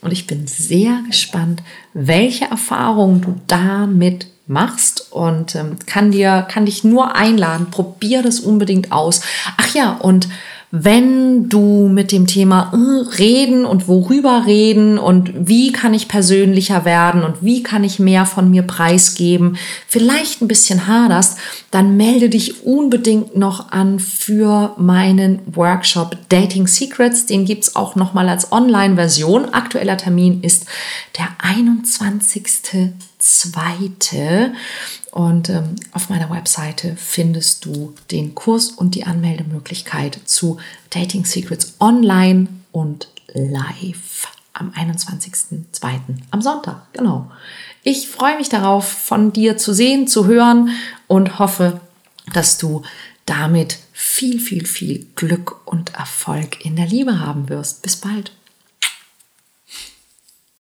Und 0.00 0.12
ich 0.12 0.26
bin 0.28 0.46
sehr 0.46 1.02
gespannt, 1.06 1.62
welche 1.92 2.44
Erfahrungen 2.44 3.20
du 3.20 3.40
damit 3.48 4.28
machst 4.46 5.08
und 5.10 5.54
ähm, 5.54 5.76
kann 5.86 6.12
dir, 6.12 6.46
kann 6.48 6.66
dich 6.66 6.84
nur 6.84 7.14
einladen. 7.16 7.68
Probier 7.70 8.22
das 8.22 8.40
unbedingt 8.40 8.92
aus. 8.92 9.20
Ach 9.56 9.74
ja, 9.74 9.92
und 9.92 10.28
wenn 10.72 11.48
du 11.48 11.88
mit 11.88 12.10
dem 12.10 12.26
Thema 12.26 12.72
äh, 12.72 13.16
reden 13.16 13.64
und 13.64 13.86
worüber 13.86 14.44
reden 14.46 14.98
und 14.98 15.32
wie 15.34 15.72
kann 15.72 15.94
ich 15.94 16.08
persönlicher 16.08 16.84
werden 16.84 17.22
und 17.22 17.36
wie 17.40 17.62
kann 17.62 17.84
ich 17.84 17.98
mehr 17.98 18.26
von 18.26 18.50
mir 18.50 18.62
preisgeben, 18.62 19.56
vielleicht 19.86 20.42
ein 20.42 20.48
bisschen 20.48 20.88
haderst, 20.88 21.38
dann 21.70 21.96
melde 21.96 22.28
dich 22.28 22.64
unbedingt 22.64 23.36
noch 23.36 23.70
an 23.70 24.00
für 24.00 24.74
meinen 24.76 25.40
Workshop 25.54 26.16
Dating 26.28 26.66
Secrets. 26.66 27.26
Den 27.26 27.44
gibt's 27.44 27.76
auch 27.76 27.94
nochmal 27.94 28.28
als 28.28 28.50
Online-Version. 28.50 29.54
Aktueller 29.54 29.96
Termin 29.96 30.42
ist 30.42 30.66
der 31.16 31.28
21.02. 33.26 34.52
Und 35.10 35.48
ähm, 35.48 35.76
auf 35.92 36.08
meiner 36.08 36.30
Webseite 36.30 36.96
findest 36.96 37.64
du 37.64 37.94
den 38.10 38.34
Kurs 38.34 38.70
und 38.70 38.94
die 38.94 39.04
Anmeldemöglichkeit 39.04 40.20
zu 40.24 40.58
Dating 40.90 41.24
Secrets 41.24 41.74
online 41.80 42.48
und 42.72 43.08
live 43.32 44.28
am 44.52 44.70
21.02. 44.70 46.00
am 46.30 46.42
Sonntag. 46.42 46.92
Genau. 46.92 47.30
Ich 47.82 48.08
freue 48.08 48.36
mich 48.36 48.48
darauf, 48.48 48.88
von 48.88 49.32
dir 49.32 49.56
zu 49.56 49.72
sehen, 49.72 50.08
zu 50.08 50.26
hören 50.26 50.70
und 51.06 51.38
hoffe, 51.38 51.80
dass 52.32 52.58
du 52.58 52.82
damit 53.26 53.78
viel, 53.92 54.40
viel, 54.40 54.66
viel 54.66 55.06
Glück 55.14 55.66
und 55.66 55.94
Erfolg 55.94 56.64
in 56.64 56.76
der 56.76 56.86
Liebe 56.86 57.20
haben 57.20 57.48
wirst. 57.48 57.82
Bis 57.82 57.96
bald. 57.96 58.32